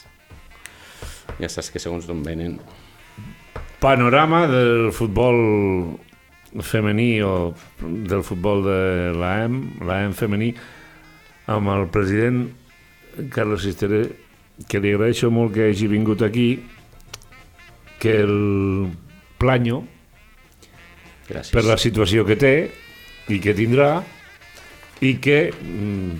Ja 1.39 1.49
saps 1.51 1.69
que 1.73 1.81
segons 1.81 2.07
d'on 2.09 2.23
venen... 2.25 2.59
Panorama 3.79 4.43
del 4.49 4.89
futbol 4.91 5.37
femení 6.65 7.21
o 7.23 7.53
del 7.79 8.25
futbol 8.27 8.65
de 8.65 8.79
l'AM, 9.15 9.59
l'AM 9.87 10.15
femení, 10.17 10.49
amb 11.47 11.71
el 11.71 11.85
president 11.93 12.41
Carlos 13.31 13.63
Sistere, 13.63 14.01
que 14.67 14.81
li 14.83 14.91
agraeixo 14.95 15.29
molt 15.31 15.53
que 15.55 15.69
hagi 15.69 15.87
vingut 15.87 16.25
aquí, 16.25 16.49
que 17.99 18.17
el 18.25 18.91
planyo 19.39 19.83
Gràcies. 21.29 21.53
per 21.53 21.63
la 21.67 21.77
situació 21.79 22.25
que 22.27 22.35
té 22.39 22.53
i 23.29 23.39
que 23.43 23.53
tindrà 23.55 23.99
i 25.01 25.15
que, 25.23 25.39
mm, 25.53 26.19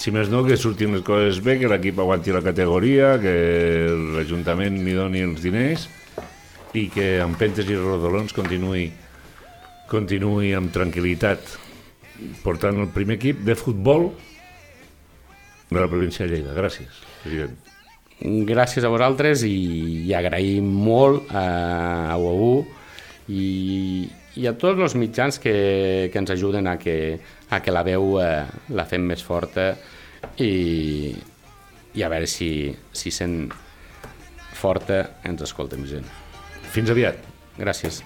si 0.00 0.10
més 0.10 0.30
no, 0.32 0.42
que 0.46 0.56
surtin 0.56 0.94
les 0.96 1.04
coses 1.06 1.40
bé, 1.44 1.58
que 1.60 1.68
l'equip 1.70 1.98
aguanti 1.98 2.32
la 2.34 2.42
categoria, 2.42 3.14
que 3.22 3.34
l'Ajuntament 4.16 4.80
li 4.84 4.96
doni 4.96 5.22
els 5.26 5.42
diners 5.44 5.88
i 6.74 6.88
que 6.90 7.20
amb 7.22 7.38
pentes 7.38 7.68
i 7.68 7.76
rodolons 7.76 8.32
continuï, 8.34 8.88
continuï 9.90 10.54
amb 10.54 10.72
tranquil·litat 10.74 11.58
portant 12.44 12.78
el 12.82 12.90
primer 12.94 13.16
equip 13.18 13.40
de 13.46 13.56
futbol 13.56 14.10
de 15.70 15.78
la 15.78 15.88
província 15.88 16.26
de 16.26 16.34
Lleida. 16.34 16.54
Gràcies, 16.56 17.02
president. 17.22 17.56
Gràcies 18.20 18.84
a 18.84 18.90
vosaltres 18.92 19.46
i, 19.48 19.54
i 20.10 20.14
agraïm 20.16 20.66
molt 20.84 21.30
a, 21.32 21.44
a 22.12 22.16
UAU 22.20 22.66
i, 23.32 23.44
i 24.36 24.48
a 24.50 24.52
tots 24.60 24.82
els 24.84 24.96
mitjans 24.98 25.40
que, 25.40 26.10
que 26.12 26.20
ens 26.20 26.32
ajuden 26.34 26.68
a 26.68 26.76
que, 26.80 26.96
a 27.50 27.60
que 27.62 27.74
la 27.74 27.82
veu 27.86 28.18
eh, 28.22 28.44
la 28.76 28.86
fem 28.86 29.04
més 29.10 29.24
forta 29.26 29.72
i, 30.38 31.10
i 31.94 32.04
a 32.04 32.10
veure 32.12 32.28
si, 32.30 32.70
si 32.92 33.12
sent 33.14 33.42
forta 34.60 35.02
ens 35.26 35.42
escoltem 35.48 35.86
gent. 35.88 36.06
Fins 36.70 36.92
aviat. 36.92 37.18
Gràcies. 37.58 38.04